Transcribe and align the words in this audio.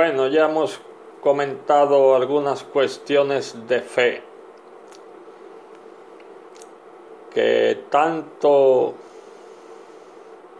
Bueno, 0.00 0.28
ya 0.28 0.44
hemos 0.44 0.80
comentado 1.20 2.14
algunas 2.14 2.62
cuestiones 2.62 3.66
de 3.66 3.80
fe 3.80 4.22
que 7.34 7.82
tanto 7.90 8.94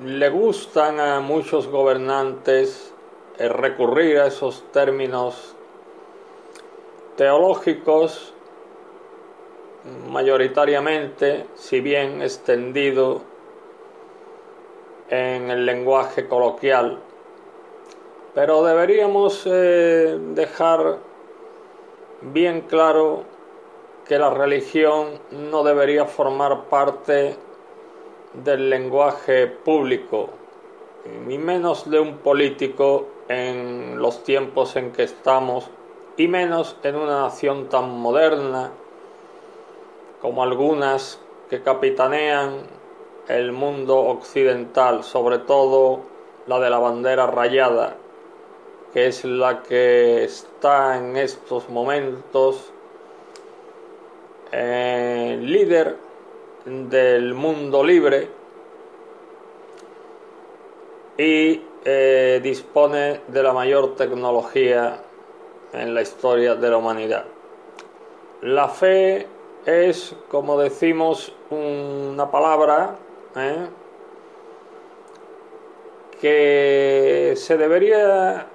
le 0.00 0.28
gustan 0.28 0.98
a 0.98 1.20
muchos 1.20 1.68
gobernantes 1.68 2.92
recurrir 3.38 4.18
a 4.18 4.26
esos 4.26 4.64
términos 4.72 5.54
teológicos 7.14 8.34
mayoritariamente, 10.10 11.46
si 11.54 11.78
bien 11.80 12.22
extendido 12.22 13.22
en 15.08 15.48
el 15.52 15.64
lenguaje 15.64 16.26
coloquial, 16.26 16.98
pero 18.34 18.62
deberíamos 18.62 19.42
eh, 19.46 20.18
dejar 20.34 20.98
bien 22.20 22.62
claro 22.62 23.24
que 24.06 24.18
la 24.18 24.30
religión 24.30 25.20
no 25.30 25.62
debería 25.62 26.06
formar 26.06 26.64
parte 26.64 27.36
del 28.32 28.70
lenguaje 28.70 29.46
público, 29.46 30.30
ni 31.26 31.38
menos 31.38 31.90
de 31.90 32.00
un 32.00 32.18
político 32.18 33.06
en 33.28 34.00
los 34.00 34.24
tiempos 34.24 34.76
en 34.76 34.92
que 34.92 35.02
estamos, 35.02 35.70
y 36.16 36.26
menos 36.26 36.76
en 36.82 36.96
una 36.96 37.22
nación 37.22 37.68
tan 37.68 37.90
moderna 37.90 38.72
como 40.20 40.42
algunas 40.42 41.20
que 41.48 41.62
capitanean 41.62 42.62
el 43.28 43.52
mundo 43.52 43.98
occidental, 43.98 45.04
sobre 45.04 45.38
todo 45.38 46.00
la 46.46 46.58
de 46.58 46.70
la 46.70 46.78
bandera 46.78 47.26
rayada, 47.26 47.96
que 48.92 49.06
es 49.08 49.24
la 49.24 49.62
que 49.62 50.24
está 50.24 50.96
en 50.96 51.16
estos 51.16 51.68
momentos 51.68 52.72
eh, 54.50 55.38
líder 55.40 55.96
del 56.64 57.34
mundo 57.34 57.84
libre 57.84 58.28
y 61.18 61.62
eh, 61.84 62.40
dispone 62.42 63.20
de 63.28 63.42
la 63.42 63.52
mayor 63.52 63.94
tecnología 63.96 65.02
en 65.72 65.94
la 65.94 66.02
historia 66.02 66.54
de 66.54 66.70
la 66.70 66.76
humanidad. 66.78 67.24
La 68.42 68.68
fe 68.68 69.26
es, 69.66 70.14
como 70.28 70.58
decimos, 70.58 71.34
una 71.50 72.30
palabra 72.30 72.96
¿eh? 73.36 73.66
que 76.20 77.34
se 77.36 77.56
debería 77.56 78.46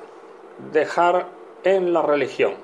dejar 0.72 1.28
en 1.64 1.94
la 1.94 2.02
religión 2.02 2.56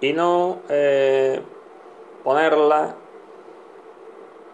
y 0.00 0.12
no 0.12 0.60
eh, 0.68 1.40
ponerla 2.22 2.94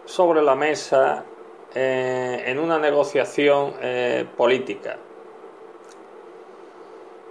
sobre 0.05 0.41
la 0.41 0.55
mesa 0.55 1.25
eh, 1.73 2.43
en 2.45 2.59
una 2.59 2.77
negociación 2.77 3.73
eh, 3.81 4.25
política. 4.37 4.97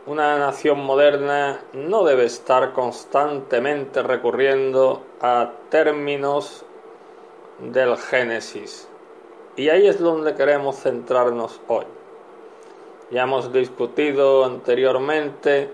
Una 0.05 0.36
nación 0.36 0.80
moderna 0.84 1.61
no 1.75 2.03
debe 2.03 2.25
estar 2.25 2.73
constantemente 2.73 4.03
recurriendo 4.03 5.05
a 5.20 5.53
términos 5.70 6.64
del 7.61 7.97
Génesis. 7.97 8.89
Y 9.55 9.69
ahí 9.69 9.86
es 9.86 10.00
donde 10.00 10.34
queremos 10.34 10.80
centrarnos 10.80 11.61
hoy. 11.69 11.84
Ya 13.12 13.24
hemos 13.24 13.52
discutido 13.52 14.42
anteriormente 14.42 15.70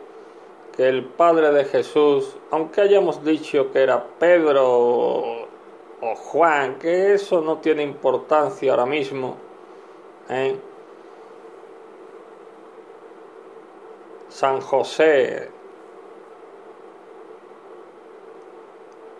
que 0.76 0.88
el 0.88 1.04
Padre 1.04 1.52
de 1.52 1.66
Jesús, 1.66 2.36
aunque 2.50 2.80
hayamos 2.80 3.24
dicho 3.24 3.70
que 3.70 3.80
era 3.80 4.04
Pedro 4.18 5.46
o 6.00 6.14
Juan, 6.16 6.80
que 6.80 7.14
eso 7.14 7.40
no 7.40 7.58
tiene 7.58 7.84
importancia 7.84 8.72
ahora 8.72 8.86
mismo, 8.86 9.36
¿eh? 10.28 10.58
San 14.28 14.60
José, 14.60 15.48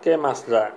¿qué 0.01 0.17
más 0.17 0.45
da? 0.45 0.73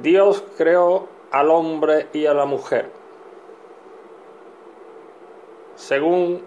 Dios 0.00 0.44
creó 0.56 1.08
al 1.32 1.50
hombre 1.50 2.06
y 2.12 2.26
a 2.26 2.34
la 2.34 2.44
mujer 2.44 2.97
según 5.78 6.42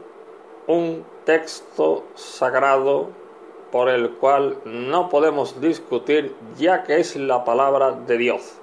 un 0.68 1.06
texto 1.24 2.04
sagrado 2.16 3.08
por 3.72 3.88
el 3.88 4.12
cual 4.18 4.58
no 4.66 5.08
podemos 5.08 5.62
discutir 5.62 6.36
ya 6.58 6.84
que 6.84 7.00
es 7.00 7.16
la 7.16 7.46
palabra 7.46 7.92
de 7.94 8.18
Dios, 8.18 8.60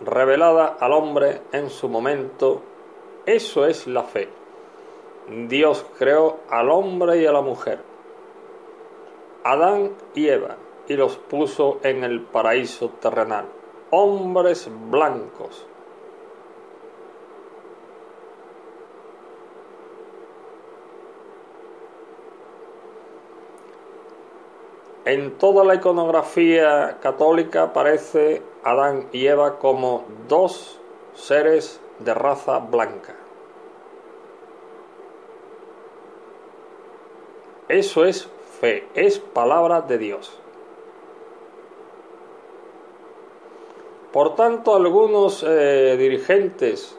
revelada 0.00 0.78
al 0.80 0.92
hombre 0.92 1.42
en 1.52 1.68
su 1.68 1.90
momento, 1.90 2.62
eso 3.26 3.66
es 3.66 3.86
la 3.86 4.02
fe. 4.02 4.30
Dios 5.46 5.84
creó 5.98 6.38
al 6.48 6.70
hombre 6.70 7.20
y 7.20 7.26
a 7.26 7.32
la 7.32 7.42
mujer, 7.42 7.80
Adán 9.44 9.92
y 10.14 10.28
Eva, 10.28 10.56
y 10.88 10.94
los 10.94 11.16
puso 11.16 11.80
en 11.82 12.02
el 12.02 12.22
paraíso 12.22 12.88
terrenal, 13.00 13.44
hombres 13.90 14.70
blancos, 14.90 15.66
En 25.06 25.32
toda 25.36 25.64
la 25.64 25.74
iconografía 25.74 26.96
católica 27.02 27.64
aparece 27.64 28.40
Adán 28.62 29.08
y 29.12 29.26
Eva 29.26 29.58
como 29.58 30.06
dos 30.28 30.80
seres 31.14 31.78
de 31.98 32.14
raza 32.14 32.58
blanca. 32.58 33.14
Eso 37.68 38.06
es 38.06 38.30
fe, 38.60 38.88
es 38.94 39.18
palabra 39.18 39.82
de 39.82 39.98
Dios. 39.98 40.38
Por 44.10 44.36
tanto, 44.36 44.74
algunos 44.74 45.44
eh, 45.46 45.96
dirigentes 45.98 46.96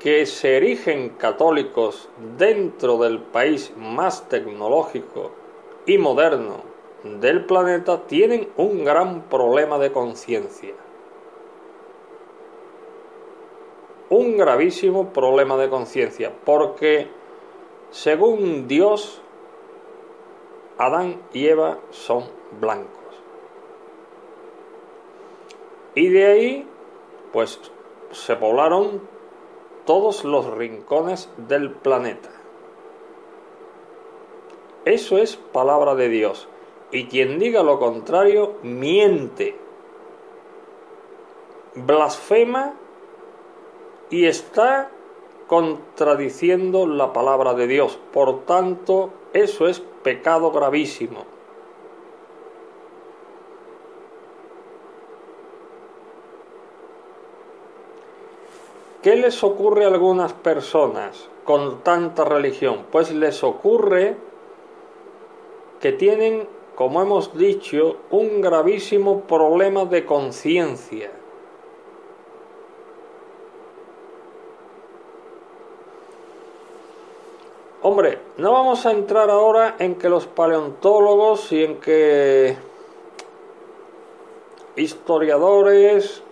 que 0.00 0.26
se 0.26 0.58
erigen 0.58 1.10
católicos 1.10 2.10
dentro 2.36 2.98
del 2.98 3.20
país 3.20 3.72
más 3.76 4.28
tecnológico 4.28 5.41
y 5.86 5.98
moderno 5.98 6.72
del 7.04 7.44
planeta 7.44 8.06
tienen 8.06 8.48
un 8.56 8.84
gran 8.84 9.22
problema 9.22 9.78
de 9.78 9.92
conciencia. 9.92 10.74
Un 14.08 14.36
gravísimo 14.36 15.12
problema 15.12 15.56
de 15.56 15.68
conciencia, 15.68 16.32
porque 16.44 17.08
según 17.90 18.68
Dios, 18.68 19.22
Adán 20.78 21.20
y 21.32 21.46
Eva 21.46 21.78
son 21.90 22.24
blancos. 22.60 23.02
Y 25.94 26.08
de 26.08 26.26
ahí, 26.26 26.68
pues, 27.32 27.60
se 28.12 28.36
poblaron 28.36 29.00
todos 29.84 30.24
los 30.24 30.46
rincones 30.46 31.30
del 31.36 31.70
planeta. 31.70 32.30
Eso 34.84 35.18
es 35.18 35.36
palabra 35.36 35.94
de 35.94 36.08
Dios. 36.08 36.48
Y 36.90 37.06
quien 37.06 37.38
diga 37.38 37.62
lo 37.62 37.78
contrario, 37.78 38.56
miente, 38.62 39.56
blasfema 41.74 42.74
y 44.10 44.26
está 44.26 44.90
contradiciendo 45.46 46.86
la 46.86 47.12
palabra 47.12 47.54
de 47.54 47.66
Dios. 47.66 47.98
Por 48.12 48.44
tanto, 48.44 49.10
eso 49.32 49.68
es 49.68 49.80
pecado 49.80 50.50
gravísimo. 50.50 51.24
¿Qué 59.02 59.16
les 59.16 59.42
ocurre 59.42 59.84
a 59.84 59.88
algunas 59.88 60.32
personas 60.32 61.28
con 61.44 61.80
tanta 61.80 62.24
religión? 62.24 62.86
Pues 62.92 63.12
les 63.12 63.42
ocurre 63.42 64.16
que 65.82 65.92
tienen, 65.92 66.46
como 66.76 67.02
hemos 67.02 67.36
dicho, 67.36 67.96
un 68.10 68.40
gravísimo 68.40 69.22
problema 69.22 69.84
de 69.84 70.06
conciencia. 70.06 71.10
Hombre, 77.82 78.20
no 78.36 78.52
vamos 78.52 78.86
a 78.86 78.92
entrar 78.92 79.28
ahora 79.28 79.74
en 79.80 79.96
que 79.96 80.08
los 80.08 80.28
paleontólogos 80.28 81.50
y 81.50 81.64
en 81.64 81.80
que 81.80 82.56
historiadores 84.76 86.22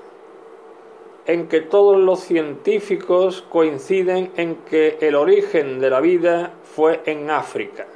en 1.26 1.48
que 1.48 1.60
todos 1.60 1.98
los 1.98 2.20
científicos 2.20 3.44
coinciden 3.50 4.30
en 4.36 4.56
que 4.56 4.98
el 5.00 5.16
origen 5.16 5.80
de 5.80 5.90
la 5.90 6.00
vida 6.00 6.54
fue 6.62 7.02
en 7.04 7.30
África. 7.30 7.86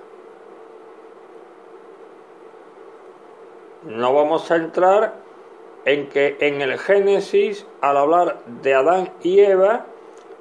No 3.84 4.14
vamos 4.14 4.50
a 4.50 4.56
entrar 4.56 5.14
en 5.84 6.08
que 6.08 6.36
en 6.40 6.62
el 6.62 6.78
Génesis, 6.78 7.66
al 7.80 7.98
hablar 7.98 8.40
de 8.62 8.74
Adán 8.74 9.12
y 9.22 9.40
Eva, 9.40 9.86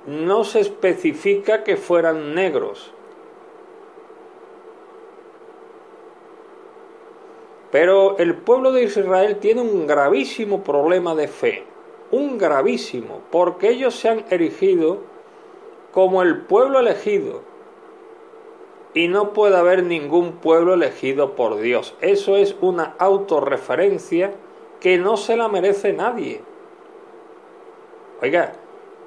no 0.05 0.43
se 0.43 0.61
especifica 0.61 1.63
que 1.63 1.75
fueran 1.75 2.35
negros. 2.35 2.93
Pero 7.71 8.17
el 8.19 8.35
pueblo 8.35 8.71
de 8.71 8.83
Israel 8.83 9.37
tiene 9.37 9.61
un 9.61 9.87
gravísimo 9.87 10.63
problema 10.63 11.15
de 11.15 11.27
fe, 11.27 11.65
un 12.11 12.37
gravísimo, 12.37 13.21
porque 13.31 13.69
ellos 13.69 13.95
se 13.95 14.09
han 14.09 14.25
erigido 14.29 14.99
como 15.91 16.21
el 16.21 16.41
pueblo 16.41 16.79
elegido. 16.79 17.41
Y 18.93 19.07
no 19.07 19.33
puede 19.33 19.57
haber 19.57 19.83
ningún 19.83 20.33
pueblo 20.33 20.75
elegido 20.75 21.35
por 21.35 21.59
Dios. 21.59 21.95
Eso 22.01 22.37
es 22.37 22.55
una 22.61 22.95
autorreferencia 22.99 24.33
que 24.79 24.97
no 24.97 25.17
se 25.17 25.35
la 25.35 25.47
merece 25.47 25.93
nadie. 25.93 26.41
Oiga, 28.21 28.53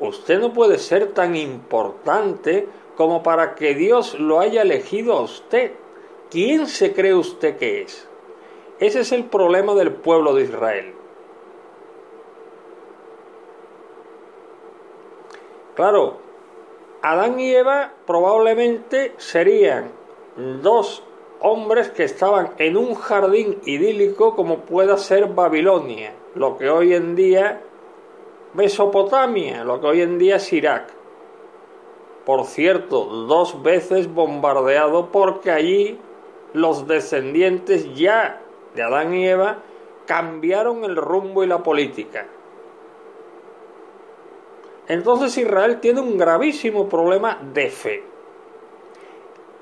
usted 0.00 0.40
no 0.40 0.52
puede 0.52 0.78
ser 0.78 1.12
tan 1.12 1.36
importante 1.36 2.66
como 2.96 3.22
para 3.22 3.54
que 3.54 3.74
Dios 3.74 4.18
lo 4.18 4.40
haya 4.40 4.62
elegido 4.62 5.14
a 5.14 5.22
usted. 5.22 5.72
¿Quién 6.30 6.66
se 6.66 6.92
cree 6.92 7.14
usted 7.14 7.56
que 7.56 7.82
es? 7.82 8.08
Ese 8.78 9.00
es 9.00 9.12
el 9.12 9.24
problema 9.24 9.74
del 9.74 9.92
pueblo 9.92 10.34
de 10.34 10.42
Israel. 10.42 10.94
Claro, 15.74 16.18
Adán 17.08 17.38
y 17.38 17.54
Eva 17.54 17.92
probablemente 18.04 19.12
serían 19.16 19.92
dos 20.60 21.04
hombres 21.38 21.88
que 21.90 22.02
estaban 22.02 22.50
en 22.58 22.76
un 22.76 22.96
jardín 22.96 23.60
idílico 23.64 24.34
como 24.34 24.62
pueda 24.62 24.96
ser 24.96 25.28
Babilonia, 25.28 26.14
lo 26.34 26.58
que 26.58 26.68
hoy 26.68 26.94
en 26.94 27.14
día 27.14 27.60
Mesopotamia, 28.54 29.62
lo 29.62 29.80
que 29.80 29.86
hoy 29.86 30.00
en 30.00 30.18
día 30.18 30.34
es 30.34 30.52
Irak. 30.52 30.88
Por 32.24 32.44
cierto, 32.44 33.04
dos 33.04 33.62
veces 33.62 34.12
bombardeado 34.12 35.12
porque 35.12 35.52
allí 35.52 36.00
los 36.54 36.88
descendientes 36.88 37.94
ya 37.94 38.40
de 38.74 38.82
Adán 38.82 39.14
y 39.14 39.28
Eva 39.28 39.58
cambiaron 40.06 40.82
el 40.82 40.96
rumbo 40.96 41.44
y 41.44 41.46
la 41.46 41.62
política. 41.62 42.26
Entonces 44.88 45.36
Israel 45.36 45.80
tiene 45.80 46.00
un 46.00 46.16
gravísimo 46.16 46.88
problema 46.88 47.38
de 47.52 47.70
fe. 47.70 48.04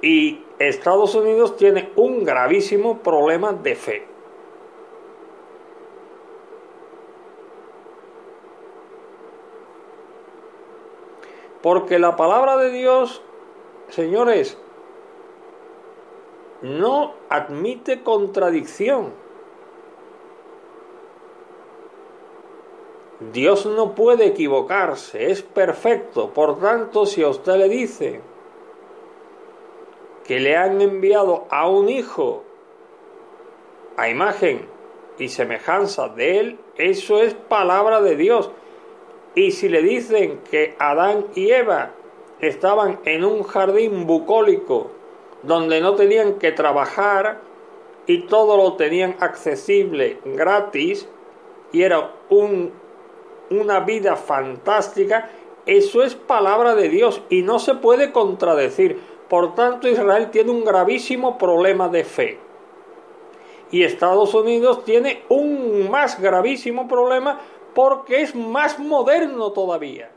Y 0.02 0.44
Estados 0.58 1.14
Unidos 1.14 1.56
tiene 1.56 1.90
un 1.96 2.24
gravísimo 2.24 2.98
problema 2.98 3.52
de 3.52 3.74
fe. 3.74 4.06
Porque 11.62 11.98
la 11.98 12.14
palabra 12.16 12.58
de 12.58 12.70
Dios, 12.70 13.22
señores, 13.88 14.58
no 16.60 17.14
admite 17.30 18.02
contradicción. 18.02 19.23
Dios 23.32 23.66
no 23.66 23.94
puede 23.94 24.26
equivocarse, 24.26 25.30
es 25.30 25.42
perfecto. 25.42 26.30
Por 26.30 26.60
tanto, 26.60 27.06
si 27.06 27.22
a 27.22 27.28
usted 27.28 27.56
le 27.56 27.68
dice 27.68 28.20
que 30.24 30.40
le 30.40 30.56
han 30.56 30.80
enviado 30.80 31.46
a 31.50 31.68
un 31.68 31.88
hijo 31.88 32.42
a 33.96 34.08
imagen 34.08 34.66
y 35.18 35.28
semejanza 35.28 36.08
de 36.08 36.38
él, 36.40 36.58
eso 36.76 37.22
es 37.22 37.34
palabra 37.34 38.00
de 38.00 38.16
Dios. 38.16 38.50
Y 39.34 39.52
si 39.52 39.68
le 39.68 39.82
dicen 39.82 40.40
que 40.50 40.74
Adán 40.78 41.26
y 41.34 41.50
Eva 41.50 41.92
estaban 42.40 43.00
en 43.04 43.24
un 43.24 43.42
jardín 43.42 44.06
bucólico 44.06 44.90
donde 45.42 45.80
no 45.80 45.94
tenían 45.94 46.38
que 46.38 46.52
trabajar 46.52 47.40
y 48.06 48.26
todo 48.26 48.56
lo 48.56 48.74
tenían 48.74 49.16
accesible 49.20 50.18
gratis 50.24 51.08
y 51.72 51.82
era 51.82 52.12
un, 52.28 52.72
una 53.50 53.80
vida 53.80 54.16
fantástica, 54.16 55.30
eso 55.66 56.02
es 56.02 56.14
palabra 56.14 56.74
de 56.74 56.88
Dios 56.88 57.22
y 57.30 57.42
no 57.42 57.58
se 57.58 57.74
puede 57.74 58.12
contradecir. 58.12 59.00
Por 59.28 59.54
tanto, 59.54 59.88
Israel 59.88 60.30
tiene 60.30 60.50
un 60.50 60.64
gravísimo 60.64 61.38
problema 61.38 61.88
de 61.88 62.04
fe. 62.04 62.38
Y 63.70 63.82
Estados 63.82 64.34
Unidos 64.34 64.84
tiene 64.84 65.22
un 65.28 65.90
más 65.90 66.20
gravísimo 66.20 66.86
problema 66.86 67.40
porque 67.74 68.20
es 68.20 68.34
más 68.34 68.78
moderno 68.78 69.52
todavía. 69.52 70.10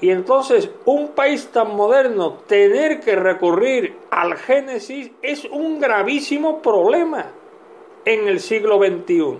Y 0.00 0.10
entonces 0.10 0.70
un 0.86 1.08
país 1.08 1.48
tan 1.52 1.76
moderno 1.76 2.38
tener 2.46 3.00
que 3.00 3.16
recurrir 3.16 3.98
al 4.10 4.34
Génesis 4.36 5.12
es 5.22 5.44
un 5.44 5.78
gravísimo 5.78 6.60
problema 6.62 7.32
en 8.04 8.28
el 8.28 8.40
siglo 8.40 8.78
XXI. 8.78 9.38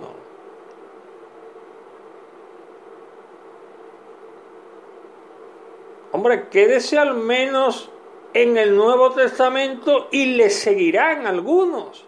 Hombre, 6.13 6.49
quédese 6.49 6.97
al 6.97 7.15
menos 7.15 7.89
en 8.33 8.57
el 8.57 8.75
Nuevo 8.75 9.11
Testamento 9.11 10.07
y 10.11 10.25
le 10.35 10.49
seguirán 10.49 11.25
algunos. 11.25 12.05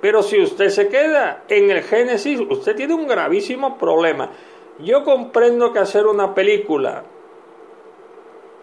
Pero 0.00 0.22
si 0.22 0.40
usted 0.40 0.68
se 0.68 0.88
queda 0.88 1.44
en 1.48 1.70
el 1.70 1.82
Génesis, 1.82 2.40
usted 2.48 2.76
tiene 2.76 2.94
un 2.94 3.08
gravísimo 3.08 3.76
problema. 3.76 4.30
Yo 4.78 5.02
comprendo 5.02 5.72
que 5.72 5.80
hacer 5.80 6.06
una 6.06 6.34
película 6.34 7.04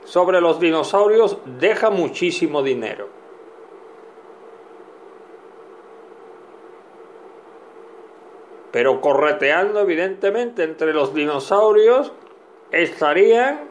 sobre 0.06 0.40
los 0.40 0.60
dinosaurios 0.60 1.38
deja 1.60 1.90
muchísimo 1.90 2.64
dinero. 2.64 3.10
Pero 8.76 9.00
correteando 9.00 9.80
evidentemente 9.80 10.64
entre 10.64 10.92
los 10.92 11.14
dinosaurios 11.14 12.12
estarían 12.74 13.70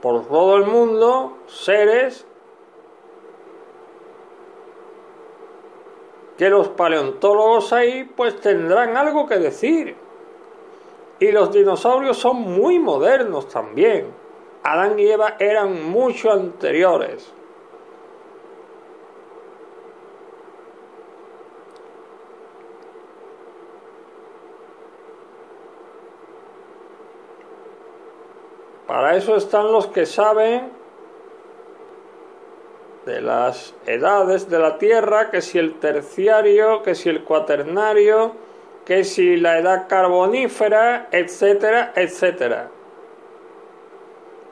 por 0.00 0.28
todo 0.28 0.58
el 0.58 0.66
mundo 0.66 1.38
seres 1.48 2.24
que 6.38 6.48
los 6.48 6.68
paleontólogos 6.68 7.72
ahí 7.72 8.04
pues 8.04 8.40
tendrán 8.40 8.96
algo 8.96 9.26
que 9.26 9.38
decir. 9.38 9.96
Y 11.18 11.32
los 11.32 11.50
dinosaurios 11.50 12.16
son 12.16 12.42
muy 12.42 12.78
modernos 12.78 13.48
también. 13.48 14.14
Adán 14.62 15.00
y 15.00 15.08
Eva 15.08 15.34
eran 15.40 15.90
mucho 15.90 16.30
anteriores. 16.30 17.39
Para 28.90 29.16
eso 29.16 29.36
están 29.36 29.70
los 29.70 29.86
que 29.86 30.04
saben 30.04 30.68
de 33.06 33.20
las 33.20 33.72
edades 33.86 34.50
de 34.50 34.58
la 34.58 34.78
Tierra, 34.78 35.30
que 35.30 35.42
si 35.42 35.60
el 35.60 35.78
terciario, 35.78 36.82
que 36.82 36.96
si 36.96 37.08
el 37.08 37.22
cuaternario, 37.22 38.32
que 38.84 39.04
si 39.04 39.36
la 39.36 39.58
edad 39.58 39.86
carbonífera, 39.86 41.06
etcétera, 41.12 41.92
etcétera. 41.94 42.68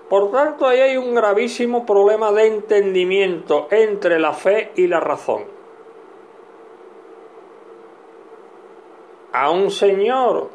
Por 0.08 0.30
tanto, 0.30 0.68
ahí 0.68 0.82
hay 0.82 0.96
un 0.96 1.16
gravísimo 1.16 1.84
problema 1.84 2.30
de 2.30 2.46
entendimiento 2.46 3.66
entre 3.72 4.20
la 4.20 4.34
fe 4.34 4.70
y 4.76 4.86
la 4.86 5.00
razón. 5.00 5.46
A 9.32 9.50
un 9.50 9.72
señor 9.72 10.50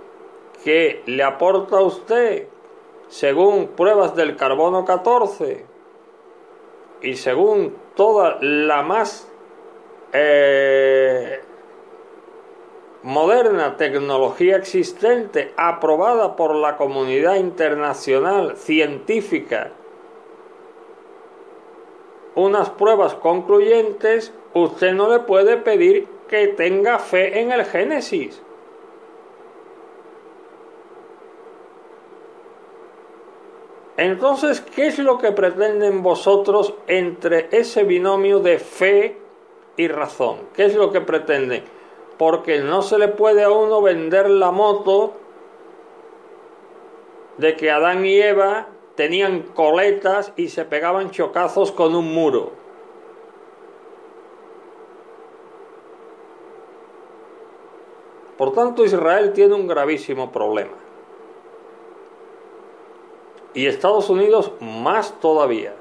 que 0.63 1.03
le 1.05 1.23
aporta 1.23 1.79
a 1.79 1.81
usted, 1.81 2.47
según 3.13 3.67
pruebas 3.67 4.15
del 4.15 4.35
carbono 4.35 4.85
14, 4.85 5.63
y 7.03 7.15
según 7.15 7.75
toda 7.93 8.39
la 8.41 8.81
más 8.81 9.29
eh, 10.13 11.39
moderna 13.03 13.77
tecnología 13.77 14.55
existente 14.55 15.53
aprobada 15.57 16.35
por 16.35 16.55
la 16.55 16.75
comunidad 16.75 17.35
internacional 17.35 18.57
científica 18.57 19.73
unas 22.33 22.71
pruebas 22.71 23.13
concluyentes, 23.13 24.33
usted 24.55 24.93
no 24.93 25.07
le 25.07 25.19
puede 25.19 25.57
pedir 25.57 26.07
que 26.27 26.47
tenga 26.47 26.97
fe 26.97 27.41
en 27.41 27.51
el 27.51 27.63
Génesis. 27.63 28.41
Entonces, 34.03 34.59
¿qué 34.59 34.87
es 34.87 34.99
lo 34.99 35.17
que 35.17 35.31
pretenden 35.31 36.03
vosotros 36.03 36.73
entre 36.87 37.47
ese 37.51 37.85
binomio 37.85 38.39
de 38.39 38.59
fe 38.59 39.17
y 39.77 39.87
razón? 39.87 40.39
¿Qué 40.53 40.65
es 40.65 40.75
lo 40.75 40.91
que 40.91 40.99
pretenden? 40.99 41.63
Porque 42.17 42.59
no 42.59 42.81
se 42.81 42.97
le 42.97 43.07
puede 43.07 43.43
a 43.43 43.49
uno 43.49 43.81
vender 43.81 44.29
la 44.29 44.51
moto 44.51 45.13
de 47.37 47.55
que 47.55 47.71
Adán 47.71 48.05
y 48.05 48.19
Eva 48.19 48.67
tenían 48.95 49.43
coletas 49.43 50.33
y 50.35 50.49
se 50.49 50.65
pegaban 50.65 51.11
chocazos 51.11 51.71
con 51.71 51.95
un 51.95 52.13
muro. 52.13 52.51
Por 58.37 58.51
tanto, 58.51 58.83
Israel 58.83 59.31
tiene 59.31 59.53
un 59.53 59.65
gravísimo 59.65 60.29
problema 60.29 60.82
y 63.53 63.67
Estados 63.67 64.09
Unidos 64.09 64.51
más 64.59 65.19
todavía. 65.19 65.75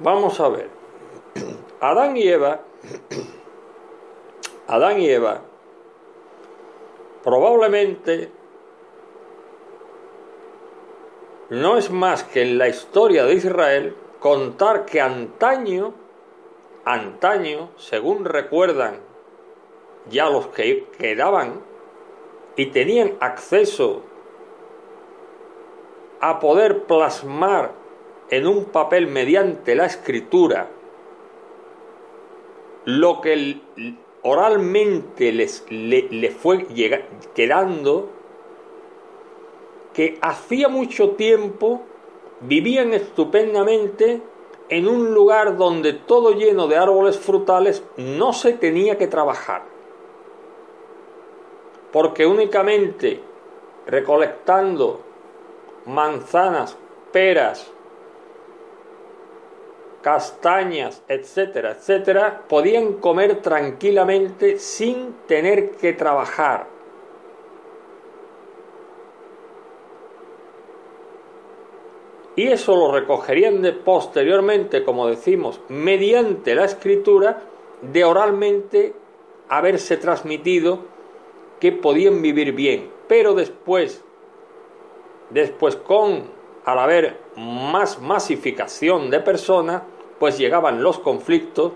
Vamos 0.00 0.38
a 0.38 0.48
ver. 0.48 0.70
Adán 1.80 2.16
y 2.16 2.28
Eva, 2.28 2.60
Adán 4.66 5.00
y 5.00 5.08
Eva, 5.08 5.42
probablemente 7.22 8.30
no 11.50 11.76
es 11.76 11.90
más 11.90 12.24
que 12.24 12.42
en 12.42 12.58
la 12.58 12.68
historia 12.68 13.24
de 13.24 13.34
Israel 13.34 13.96
contar 14.18 14.84
que 14.84 15.00
antaño, 15.00 15.94
antaño, 16.84 17.70
según 17.76 18.24
recuerdan 18.24 19.07
ya 20.10 20.28
los 20.30 20.48
que 20.48 20.86
quedaban 20.98 21.60
y 22.56 22.66
tenían 22.66 23.14
acceso 23.20 24.02
a 26.20 26.40
poder 26.40 26.84
plasmar 26.84 27.72
en 28.30 28.46
un 28.46 28.64
papel 28.66 29.06
mediante 29.06 29.74
la 29.74 29.86
escritura 29.86 30.68
lo 32.84 33.20
que 33.20 33.60
oralmente 34.22 35.32
les 35.32 35.64
le, 35.70 36.30
fue 36.30 36.66
quedando, 37.34 38.08
que 39.92 40.18
hacía 40.20 40.68
mucho 40.68 41.10
tiempo 41.10 41.82
vivían 42.40 42.94
estupendamente 42.94 44.22
en 44.68 44.88
un 44.88 45.12
lugar 45.12 45.56
donde 45.56 45.92
todo 45.92 46.32
lleno 46.32 46.66
de 46.66 46.76
árboles 46.76 47.18
frutales 47.18 47.82
no 47.96 48.32
se 48.32 48.52
tenía 48.52 48.96
que 48.96 49.06
trabajar 49.06 49.77
porque 51.92 52.26
únicamente 52.26 53.20
recolectando 53.86 55.00
manzanas, 55.86 56.76
peras, 57.12 57.70
castañas, 60.02 61.02
etcétera, 61.08 61.72
etcétera, 61.72 62.42
podían 62.48 62.94
comer 62.94 63.42
tranquilamente 63.42 64.58
sin 64.58 65.14
tener 65.26 65.72
que 65.72 65.92
trabajar. 65.92 66.66
Y 72.36 72.46
eso 72.46 72.76
lo 72.76 72.92
recogerían 72.92 73.62
de 73.62 73.72
posteriormente, 73.72 74.84
como 74.84 75.08
decimos, 75.08 75.60
mediante 75.68 76.54
la 76.54 76.66
escritura, 76.66 77.42
de 77.82 78.04
oralmente 78.04 78.94
haberse 79.48 79.96
transmitido 79.96 80.97
que 81.60 81.72
podían 81.72 82.22
vivir 82.22 82.52
bien, 82.52 82.90
pero 83.08 83.34
después, 83.34 84.04
después 85.30 85.76
con, 85.76 86.24
al 86.64 86.78
haber 86.78 87.18
más 87.36 88.00
masificación 88.00 89.10
de 89.10 89.20
personas, 89.20 89.82
pues 90.18 90.38
llegaban 90.38 90.82
los 90.82 90.98
conflictos 90.98 91.72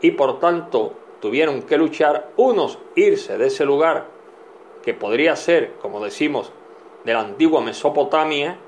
y 0.00 0.12
por 0.12 0.38
tanto 0.38 0.92
tuvieron 1.20 1.62
que 1.62 1.78
luchar, 1.78 2.30
unos 2.36 2.78
irse 2.94 3.38
de 3.38 3.46
ese 3.46 3.64
lugar, 3.64 4.06
que 4.82 4.94
podría 4.94 5.34
ser, 5.36 5.74
como 5.82 6.04
decimos, 6.04 6.52
de 7.04 7.12
la 7.12 7.20
antigua 7.20 7.60
Mesopotamia, 7.60 8.58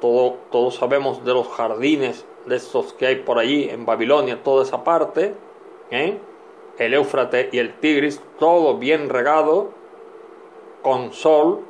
todo, 0.00 0.36
todos 0.50 0.76
sabemos 0.76 1.24
de 1.24 1.32
los 1.32 1.48
jardines 1.48 2.26
de 2.46 2.56
estos 2.56 2.92
que 2.92 3.06
hay 3.06 3.16
por 3.16 3.38
allí 3.38 3.68
en 3.68 3.84
Babilonia, 3.84 4.42
toda 4.42 4.62
esa 4.62 4.82
parte, 4.82 5.34
¿eh? 5.90 6.18
El 6.78 6.94
Éufrates 6.94 7.52
y 7.52 7.58
el 7.58 7.74
Tigris, 7.74 8.22
todo 8.38 8.78
bien 8.78 9.08
regado, 9.08 9.70
con 10.82 11.12
sol 11.12 11.64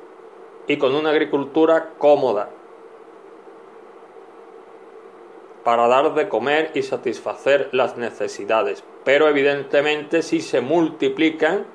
y 0.66 0.76
con 0.76 0.94
una 0.94 1.10
agricultura 1.10 1.94
cómoda, 1.98 2.50
para 5.64 5.88
dar 5.88 6.14
de 6.14 6.28
comer 6.28 6.70
y 6.74 6.82
satisfacer 6.82 7.70
las 7.72 7.96
necesidades. 7.96 8.84
Pero 9.04 9.28
evidentemente 9.28 10.22
si 10.22 10.40
se 10.40 10.60
multiplican, 10.60 11.66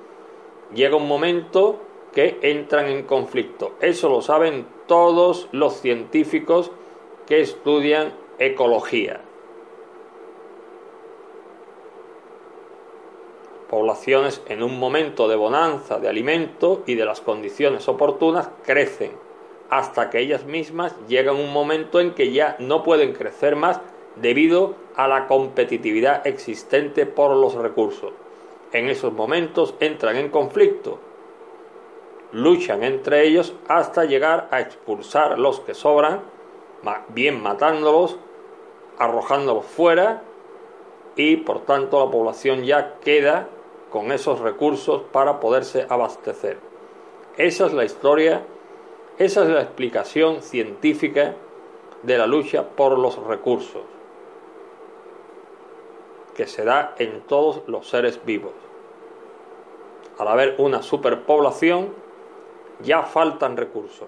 llega 0.74 0.96
un 0.96 1.08
momento 1.08 1.80
que 2.14 2.38
entran 2.42 2.88
en 2.88 3.04
conflicto. 3.04 3.74
Eso 3.82 4.10
lo 4.10 4.22
saben 4.22 4.68
todos 4.88 5.50
los 5.52 5.80
científicos 5.82 6.72
que 7.26 7.42
estudian 7.42 8.14
ecología. 8.38 9.22
Poblaciones 13.70 14.42
en 14.48 14.64
un 14.64 14.80
momento 14.80 15.28
de 15.28 15.36
bonanza 15.36 16.00
de 16.00 16.10
alimento 16.10 16.84
y 16.86 16.96
de 16.96 17.06
las 17.06 17.22
condiciones 17.22 17.88
oportunas 17.88 18.50
crecen 18.66 19.12
hasta 19.70 20.10
que 20.10 20.20
ellas 20.20 20.46
mismas 20.46 20.96
llegan 21.08 21.36
a 21.36 21.40
un 21.40 21.52
momento 21.52 22.00
en 22.00 22.14
que 22.14 22.32
ya 22.32 22.56
no 22.60 22.84
pueden 22.84 23.14
crecer 23.14 23.56
más 23.56 23.82
debido 24.16 24.76
a 24.96 25.08
la 25.08 25.28
competitividad 25.28 26.28
existente 26.28 27.06
por 27.06 27.36
los 27.36 27.56
recursos. 27.56 28.14
En 28.72 28.88
esos 28.90 29.14
momentos 29.14 29.74
entran 29.80 30.18
en 30.18 30.30
conflicto, 30.30 31.00
luchan 32.32 32.84
entre 32.84 33.28
ellos 33.28 33.54
hasta 33.68 34.06
llegar 34.06 34.48
a 34.52 34.60
expulsar 34.62 35.40
los 35.40 35.60
que 35.62 35.74
sobran, 35.74 36.22
bien 37.10 37.42
matándolos, 37.42 38.18
arrojándolos 38.98 39.66
fuera 39.66 40.22
y 41.16 41.38
por 41.38 41.62
tanto 41.62 42.04
la 42.04 42.12
población 42.12 42.64
ya 42.64 42.96
queda 43.00 43.48
con 43.94 44.12
esos 44.12 44.40
recursos 44.40 45.04
para 45.12 45.40
poderse 45.40 45.86
abastecer. 45.88 46.58
Esa 47.38 47.68
es 47.68 47.74
la 47.74 47.86
historia, 47.86 48.44
esa 49.20 49.44
es 49.44 49.50
la 49.50 49.62
explicación 49.62 50.42
científica 50.42 51.36
de 52.02 52.18
la 52.18 52.26
lucha 52.26 52.68
por 52.70 52.98
los 52.98 53.24
recursos 53.24 53.84
que 56.36 56.48
se 56.48 56.66
da 56.66 56.96
en 56.98 57.22
todos 57.22 57.62
los 57.68 57.88
seres 57.88 58.20
vivos. 58.26 58.54
Al 60.18 60.28
haber 60.28 60.56
una 60.58 60.82
superpoblación, 60.82 61.94
ya 62.82 63.04
faltan 63.04 63.58
recursos. 63.58 64.08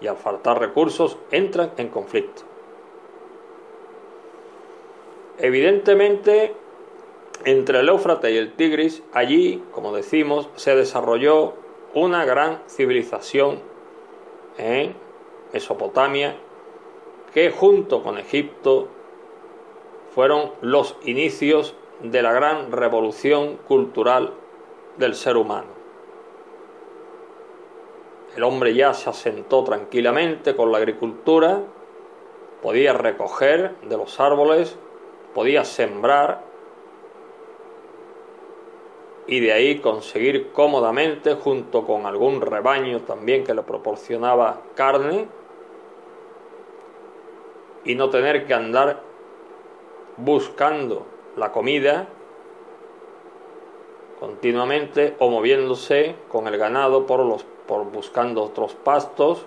Y 0.00 0.08
al 0.08 0.16
faltar 0.16 0.58
recursos, 0.58 1.16
entran 1.30 1.70
en 1.76 1.88
conflicto. 1.88 2.42
Evidentemente, 5.38 6.56
entre 7.44 7.80
el 7.80 7.88
Éufrates 7.88 8.32
y 8.32 8.36
el 8.36 8.52
Tigris, 8.52 9.02
allí, 9.12 9.62
como 9.72 9.94
decimos, 9.94 10.48
se 10.56 10.74
desarrolló 10.74 11.54
una 11.94 12.24
gran 12.24 12.60
civilización 12.68 13.60
en 14.58 14.94
Mesopotamia 15.52 16.36
que 17.32 17.50
junto 17.50 18.02
con 18.02 18.18
Egipto 18.18 18.88
fueron 20.14 20.50
los 20.60 20.96
inicios 21.04 21.74
de 22.02 22.22
la 22.22 22.32
gran 22.32 22.72
revolución 22.72 23.56
cultural 23.56 24.32
del 24.96 25.14
ser 25.14 25.36
humano. 25.36 25.68
El 28.36 28.44
hombre 28.44 28.74
ya 28.74 28.94
se 28.94 29.10
asentó 29.10 29.64
tranquilamente 29.64 30.54
con 30.54 30.70
la 30.70 30.78
agricultura, 30.78 31.60
podía 32.62 32.92
recoger 32.92 33.76
de 33.82 33.96
los 33.96 34.20
árboles, 34.20 34.76
podía 35.34 35.64
sembrar 35.64 36.49
y 39.30 39.38
de 39.38 39.52
ahí 39.52 39.78
conseguir 39.78 40.50
cómodamente, 40.50 41.34
junto 41.34 41.86
con 41.86 42.04
algún 42.04 42.40
rebaño 42.40 43.02
también 43.02 43.44
que 43.44 43.54
le 43.54 43.62
proporcionaba 43.62 44.60
carne, 44.74 45.28
y 47.84 47.94
no 47.94 48.10
tener 48.10 48.44
que 48.44 48.54
andar 48.54 49.02
buscando 50.16 51.06
la 51.36 51.52
comida 51.52 52.08
continuamente 54.18 55.14
o 55.20 55.30
moviéndose 55.30 56.16
con 56.28 56.48
el 56.48 56.58
ganado 56.58 57.06
por, 57.06 57.20
los, 57.24 57.44
por 57.68 57.84
buscando 57.84 58.42
otros 58.42 58.74
pastos 58.74 59.46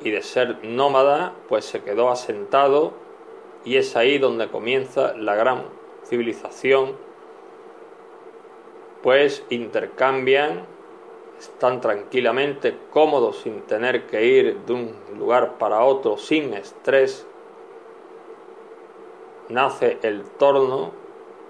y 0.00 0.10
de 0.10 0.22
ser 0.22 0.64
nómada 0.64 1.34
pues 1.48 1.64
se 1.64 1.82
quedó 1.82 2.10
asentado 2.10 2.92
y 3.64 3.76
es 3.76 3.96
ahí 3.96 4.18
donde 4.18 4.48
comienza 4.48 5.14
la 5.14 5.34
gran 5.34 5.64
civilización 6.04 7.11
pues 9.02 9.44
intercambian 9.50 10.64
están 11.38 11.80
tranquilamente 11.80 12.76
cómodos 12.92 13.38
sin 13.38 13.62
tener 13.62 14.06
que 14.06 14.24
ir 14.24 14.60
de 14.60 14.72
un 14.72 14.94
lugar 15.18 15.58
para 15.58 15.84
otro 15.84 16.16
sin 16.16 16.54
estrés. 16.54 17.26
Nace 19.48 19.98
el 20.02 20.22
torno 20.22 20.92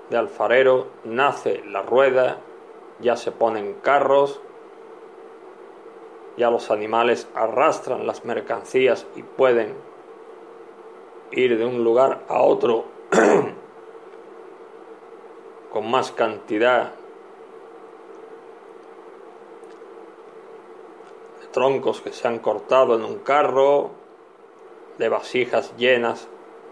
de 0.08 0.16
alfarero, 0.16 0.86
nace 1.04 1.62
la 1.66 1.82
rueda, 1.82 2.38
ya 3.00 3.16
se 3.16 3.32
ponen 3.32 3.74
carros, 3.82 4.40
ya 6.38 6.50
los 6.50 6.70
animales 6.70 7.28
arrastran 7.34 8.06
las 8.06 8.24
mercancías 8.24 9.06
y 9.14 9.22
pueden 9.22 9.74
ir 11.32 11.58
de 11.58 11.66
un 11.66 11.84
lugar 11.84 12.22
a 12.28 12.40
otro 12.40 12.86
con 15.70 15.90
más 15.90 16.12
cantidad 16.12 16.94
troncos 21.52 22.00
que 22.00 22.12
se 22.12 22.26
han 22.26 22.38
cortado 22.38 22.96
en 22.96 23.04
un 23.04 23.18
carro, 23.18 23.90
de 24.98 25.08
vasijas 25.08 25.76
llenas 25.76 26.28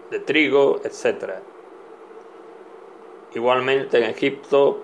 de 0.09 0.19
trigo, 0.19 0.79
etc. 0.83 1.35
Igualmente 3.33 3.97
en 3.97 4.03
Egipto 4.03 4.81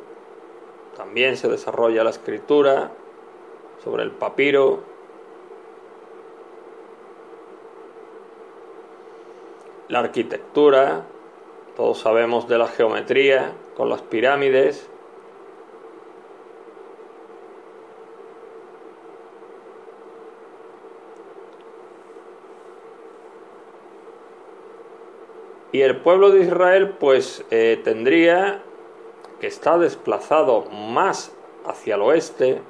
también 0.96 1.38
se 1.38 1.48
desarrolla 1.48 2.04
la 2.04 2.10
escritura 2.10 2.92
sobre 3.84 4.04
el 4.04 4.12
papiro. 4.12 4.80
La 9.90 10.00
arquitectura, 10.00 11.06
todos 11.76 12.00
sabemos 12.00 12.48
de 12.48 12.58
la 12.58 12.68
geometría 12.68 13.54
con 13.76 13.90
las 13.90 14.02
pirámides, 14.02 14.90
Y 25.72 25.82
el 25.82 25.98
pueblo 25.98 26.32
de 26.32 26.42
Israel 26.42 26.96
pues 27.00 27.44
eh, 27.52 27.80
tendría 27.84 28.64
que 29.40 29.48
estar 29.48 29.80
desplazado 29.80 30.66
más 30.66 31.36
hacia 31.66 31.96
el 31.96 32.02
oeste, 32.02 32.62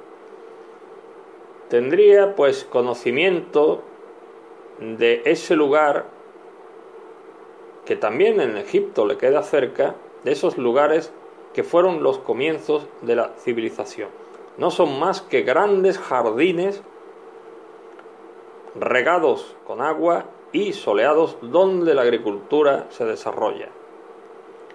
tendría 1.68 2.34
pues 2.34 2.64
conocimiento 2.64 3.82
de 4.80 5.22
ese 5.24 5.54
lugar 5.54 6.06
que 7.84 7.96
también 7.96 8.40
en 8.40 8.56
Egipto 8.56 9.06
le 9.06 9.16
queda 9.16 9.42
cerca, 9.42 9.94
de 10.24 10.32
esos 10.32 10.58
lugares 10.58 11.12
que 11.54 11.62
fueron 11.62 12.02
los 12.02 12.18
comienzos 12.18 12.86
de 13.02 13.16
la 13.16 13.30
civilización. 13.38 14.08
No 14.58 14.70
son 14.70 14.98
más 14.98 15.22
que 15.22 15.42
grandes 15.42 15.98
jardines 15.98 16.82
regados 18.74 19.56
con 19.66 19.80
agua 19.80 20.26
y 20.52 20.72
soleados 20.72 21.36
donde 21.42 21.94
la 21.94 22.02
agricultura 22.02 22.86
se 22.90 23.04
desarrolla 23.04 23.68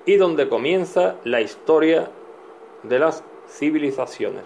y 0.06 0.18
donde 0.18 0.50
comienza 0.50 1.16
la 1.24 1.42
historia 1.42 2.10
de 2.84 3.00
las 3.00 3.24
civilizaciones. 3.48 4.44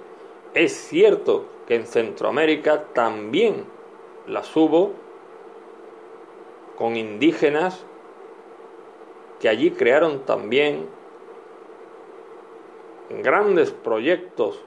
Es 0.54 0.74
cierto 0.74 1.46
que 1.68 1.76
en 1.76 1.86
Centroamérica 1.86 2.86
también 2.94 3.66
las 4.28 4.56
hubo 4.56 4.94
con 6.78 6.96
indígenas 6.96 7.86
que 9.40 9.50
allí 9.50 9.72
crearon 9.72 10.26
también 10.26 10.88
grandes 13.10 13.72
proyectos 13.72 14.64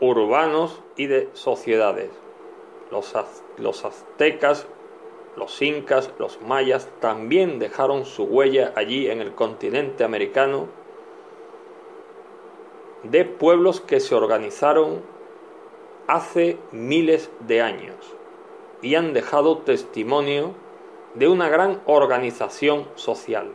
urbanos 0.00 0.80
y 0.96 1.06
de 1.06 1.28
sociedades. 1.32 2.10
Los, 2.90 3.14
los 3.58 3.84
aztecas 3.84 4.66
los 5.36 5.60
incas, 5.62 6.10
los 6.18 6.40
mayas 6.42 6.88
también 7.00 7.58
dejaron 7.58 8.04
su 8.04 8.24
huella 8.24 8.72
allí 8.76 9.08
en 9.08 9.20
el 9.20 9.34
continente 9.34 10.04
americano 10.04 10.68
de 13.02 13.24
pueblos 13.24 13.80
que 13.80 14.00
se 14.00 14.14
organizaron 14.14 15.02
hace 16.06 16.58
miles 16.70 17.30
de 17.40 17.62
años 17.62 17.96
y 18.82 18.94
han 18.94 19.12
dejado 19.12 19.58
testimonio 19.58 20.54
de 21.14 21.28
una 21.28 21.48
gran 21.48 21.80
organización 21.86 22.88
social. 22.94 23.52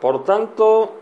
Por 0.00 0.24
tanto, 0.24 0.94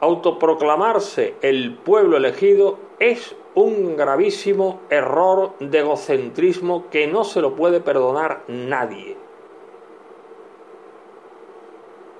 autoproclamarse 0.00 1.34
el 1.42 1.74
pueblo 1.74 2.16
elegido 2.16 2.78
es 2.98 3.36
un 3.54 3.96
gravísimo 3.96 4.80
error 4.90 5.52
de 5.58 5.80
egocentrismo 5.80 6.88
que 6.90 7.06
no 7.06 7.24
se 7.24 7.40
lo 7.40 7.54
puede 7.54 7.80
perdonar 7.80 8.42
nadie. 8.48 9.16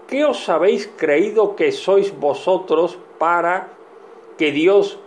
¿Qué 0.08 0.24
os 0.24 0.48
habéis 0.48 0.88
creído 0.96 1.54
que 1.54 1.70
sois 1.70 2.18
vosotros 2.18 2.98
para 3.18 3.68
que 4.36 4.50
Dios 4.50 4.98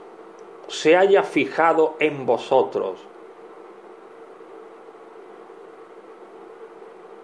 se 0.67 0.95
haya 0.95 1.23
fijado 1.23 1.95
en 1.99 2.25
vosotros? 2.25 2.99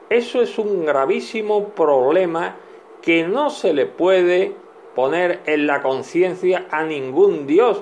Eso 0.10 0.42
es 0.42 0.58
un 0.58 0.86
gravísimo 0.86 1.70
problema 1.70 2.58
que 3.02 3.24
no 3.24 3.50
se 3.50 3.74
le 3.74 3.86
puede 3.86 4.56
poner 5.00 5.44
en 5.46 5.66
la 5.66 5.82
conciencia 5.82 6.68
a 6.70 6.84
ningún 6.84 7.48
Dios. 7.48 7.82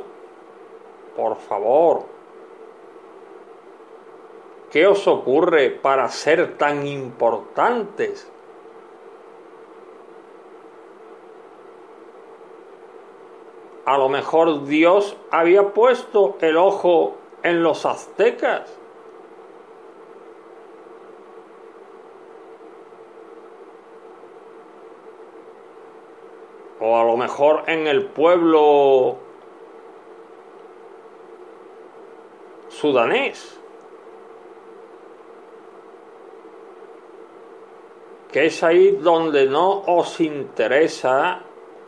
Por 1.15 1.36
favor. 1.38 2.06
¿Qué 4.69 4.86
os 4.86 5.08
ocurre 5.08 5.71
para 5.71 6.10
ser 6.10 6.60
tan 6.60 6.86
importantes? 6.86 8.32
A 13.86 13.97
lo 13.97 14.10
mejor 14.10 14.65
Dios 14.65 15.17
había 15.32 15.73
puesto 15.73 16.38
el 16.39 16.56
ojo 16.56 17.15
en 17.41 17.63
los 17.63 17.88
aztecas 17.88 18.76
o 26.88 26.97
a 26.97 27.04
lo 27.04 27.17
mejor 27.17 27.63
en 27.67 27.86
el 27.86 28.06
pueblo 28.06 29.17
sudanés, 32.69 33.60
que 38.32 38.45
es 38.45 38.63
ahí 38.63 38.91
donde 38.91 39.47
no 39.47 39.84
os 39.86 40.21
interesa 40.21 41.41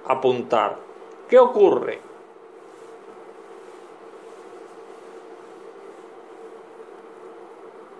apuntar. 0.05 0.75
¿Qué 1.29 1.39
ocurre? 1.39 2.01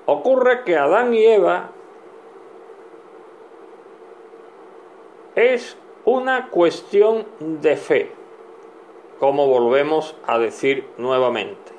Ocurre 0.05 0.65
que 0.65 0.75
Adán 0.75 1.13
y 1.13 1.23
Eva 1.25 1.69
es 5.35 5.77
una 6.05 6.49
cuestión 6.49 7.25
de 7.39 7.75
fe, 7.75 8.11
como 9.19 9.47
volvemos 9.47 10.15
a 10.25 10.37
decir 10.39 10.87
nuevamente. 10.97 11.73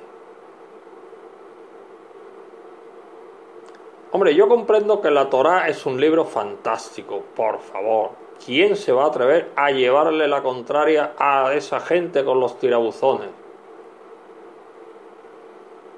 Hombre, 4.12 4.34
yo 4.34 4.48
comprendo 4.48 5.00
que 5.00 5.10
la 5.10 5.30
Torá 5.30 5.68
es 5.68 5.86
un 5.86 6.00
libro 6.00 6.24
fantástico, 6.24 7.22
por 7.36 7.60
favor. 7.60 8.10
¿Quién 8.44 8.74
se 8.74 8.92
va 8.92 9.04
a 9.04 9.08
atrever 9.08 9.50
a 9.54 9.70
llevarle 9.70 10.26
la 10.26 10.42
contraria 10.42 11.12
a 11.16 11.52
esa 11.54 11.78
gente 11.78 12.24
con 12.24 12.40
los 12.40 12.58
tirabuzones? 12.58 13.28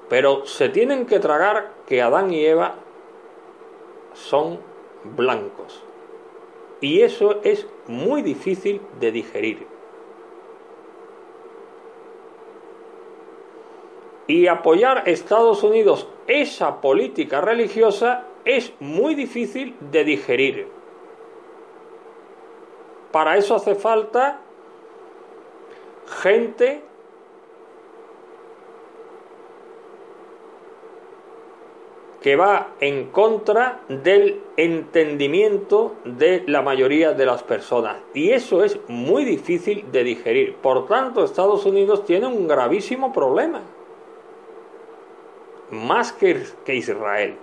Pero 0.09 0.45
se 0.45 0.69
tienen 0.69 1.07
que 1.07 1.19
tragar 1.19 1.71
que 1.87 2.01
Adán 2.03 2.31
y 2.31 2.45
Eva 2.45 2.75
son 4.13 4.59
blancos. 5.03 5.82
Y 6.83 7.01
eso 7.01 7.39
es 7.45 7.65
muy 7.87 8.21
difícil 8.23 8.81
de 8.99 9.13
digerir. 9.13 9.65
Y 14.27 14.47
apoyar 14.47 15.07
Estados 15.07 15.63
Unidos 15.63 16.09
esa 16.27 16.81
política 16.81 17.39
religiosa 17.39 18.27
es 18.43 18.73
muy 18.81 19.15
difícil 19.15 19.77
de 19.79 20.03
digerir. 20.03 20.67
Para 23.13 23.37
eso 23.37 23.55
hace 23.55 23.75
falta 23.75 24.41
gente 26.21 26.83
que 32.23 32.37
va 32.37 32.69
en 32.79 33.09
contra 33.09 33.81
del 33.89 34.41
entendimiento 34.55 35.95
de 36.05 36.45
la 36.47 36.61
mayoría 36.61 37.11
de 37.11 37.25
las 37.25 37.43
personas. 37.43 37.97
Y 38.13 38.31
eso 38.31 38.63
es 38.63 38.79
muy 38.87 39.25
difícil 39.25 39.91
de 39.91 40.05
digerir. 40.05 40.55
Por 40.55 40.87
tanto, 40.87 41.25
Estados 41.25 41.65
Unidos 41.65 42.05
tiene 42.05 42.27
un 42.27 42.47
gravísimo 42.47 43.11
problema. 43.11 43.59
Más 45.69 46.13
que, 46.13 46.45
Israel. 46.67 47.35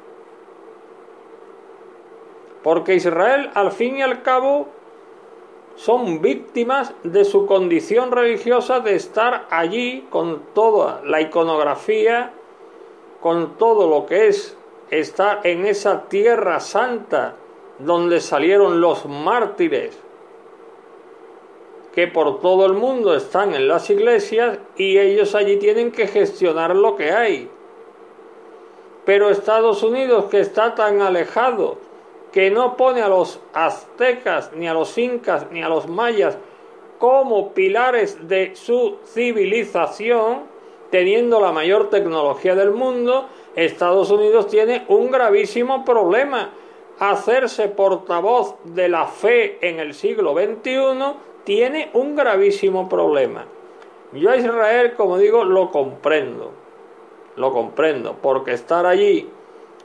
Porque 2.62 2.94
Israel, 2.94 3.50
al 3.52 3.72
fin 3.72 3.98
y 3.98 4.02
al 4.02 4.22
cabo, 4.22 4.68
son 5.74 6.22
víctimas 6.22 6.94
de 7.04 7.26
su 7.26 7.44
condición 7.44 8.12
religiosa 8.12 8.80
de 8.80 8.94
estar 8.94 9.46
allí 9.50 10.06
con 10.08 10.40
toda 10.54 11.02
la 11.04 11.20
iconografía, 11.20 12.32
con 13.20 13.58
todo 13.58 13.86
lo 13.86 14.06
que 14.06 14.28
es 14.28 14.56
está 14.90 15.40
en 15.44 15.66
esa 15.66 16.08
tierra 16.08 16.60
santa 16.60 17.36
donde 17.78 18.20
salieron 18.20 18.80
los 18.80 19.06
mártires 19.06 19.98
que 21.94 22.06
por 22.06 22.40
todo 22.40 22.66
el 22.66 22.74
mundo 22.74 23.14
están 23.14 23.54
en 23.54 23.66
las 23.66 23.90
iglesias 23.90 24.58
y 24.76 24.98
ellos 24.98 25.34
allí 25.34 25.56
tienen 25.56 25.90
que 25.90 26.06
gestionar 26.06 26.76
lo 26.76 26.96
que 26.96 27.10
hay. 27.10 27.50
Pero 29.04 29.30
Estados 29.30 29.82
Unidos, 29.82 30.26
que 30.26 30.40
está 30.40 30.74
tan 30.74 31.00
alejado, 31.00 31.78
que 32.32 32.50
no 32.50 32.76
pone 32.76 33.02
a 33.02 33.08
los 33.08 33.40
aztecas, 33.52 34.52
ni 34.54 34.68
a 34.68 34.74
los 34.74 34.96
incas, 34.98 35.50
ni 35.50 35.62
a 35.62 35.68
los 35.68 35.88
mayas 35.88 36.38
como 36.98 37.52
pilares 37.54 38.28
de 38.28 38.54
su 38.54 38.98
civilización, 39.06 40.42
teniendo 40.90 41.40
la 41.40 41.50
mayor 41.50 41.90
tecnología 41.90 42.54
del 42.54 42.70
mundo, 42.70 43.26
Estados 43.54 44.10
Unidos 44.10 44.48
tiene 44.48 44.84
un 44.88 45.10
gravísimo 45.10 45.84
problema. 45.84 46.50
Hacerse 46.98 47.68
portavoz 47.68 48.56
de 48.64 48.88
la 48.88 49.06
fe 49.06 49.58
en 49.66 49.80
el 49.80 49.94
siglo 49.94 50.34
XXI 50.34 51.14
tiene 51.44 51.90
un 51.94 52.14
gravísimo 52.14 52.88
problema. 52.88 53.46
Yo 54.12 54.30
a 54.30 54.36
Israel, 54.36 54.94
como 54.96 55.18
digo, 55.18 55.44
lo 55.44 55.70
comprendo. 55.70 56.52
Lo 57.36 57.52
comprendo, 57.52 58.16
porque 58.20 58.52
estar 58.52 58.84
allí 58.84 59.28